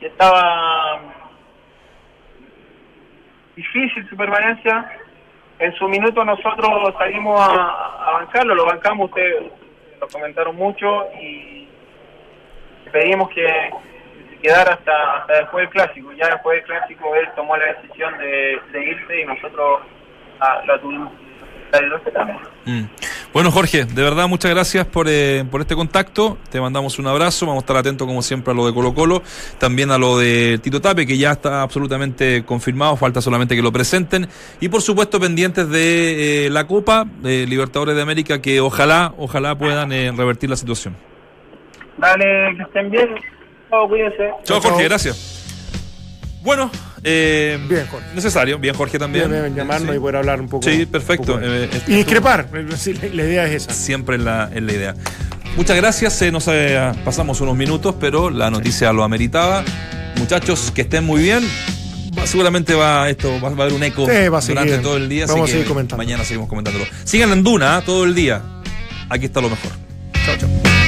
[0.00, 1.00] estaba
[3.56, 4.92] difícil su permanencia.
[5.58, 9.50] En su minuto nosotros salimos a, bancarlo, lo bancamos, ustedes
[10.00, 11.66] lo comentaron mucho y
[12.92, 13.46] pedimos que
[14.30, 16.12] se quedara hasta, después del clásico.
[16.12, 19.80] Ya después del clásico él tomó la decisión de, irse y nosotros
[20.38, 21.25] la, la tuvimos.
[22.64, 22.82] Mm.
[23.32, 26.38] Bueno, Jorge, de verdad, muchas gracias por, eh, por este contacto.
[26.50, 27.46] Te mandamos un abrazo.
[27.46, 29.22] Vamos a estar atentos, como siempre, a lo de Colo Colo.
[29.58, 32.96] También a lo de Tito Tape, que ya está absolutamente confirmado.
[32.96, 34.28] Falta solamente que lo presenten.
[34.60, 39.56] Y, por supuesto, pendientes de eh, la Copa de Libertadores de América, que ojalá, ojalá
[39.56, 40.96] puedan eh, revertir la situación.
[41.98, 43.08] Dale, que estén bien.
[43.70, 44.30] Chao, cuídense.
[44.44, 45.36] Chao, Jorge, gracias.
[46.42, 46.70] Bueno,
[47.06, 48.06] eh, Bien, Jorge.
[48.14, 48.58] necesario.
[48.58, 49.30] Bien, Jorge también.
[49.30, 49.96] Bien, bien, llamarnos Sí.
[49.96, 50.68] y poder hablar un poco.
[50.68, 51.34] Sí, perfecto.
[51.34, 51.40] poco.
[51.42, 52.48] Eh, y discrepar.
[52.76, 53.72] Sí, la, la idea es esa.
[53.72, 54.94] siempre en la, idea.
[55.56, 59.64] Muchas gracias, eh, nos eh, pasamos unos minutos, pero la noticia lo ameritaba.
[60.16, 61.42] Muchachos, que estén muy bien.
[62.18, 64.82] Va- seguramente va esto va, va a haber un eco durante seguir.
[64.82, 65.24] todo el día.
[65.24, 66.02] así Vamos a que seguir comentando.
[66.04, 66.84] Mañana seguimos comentándolo.
[67.04, 67.82] Sigan en Duna ¿eh?
[67.86, 68.42] todo el día.
[69.08, 69.70] Aquí está lo mejor.
[70.24, 70.85] Chao, chao.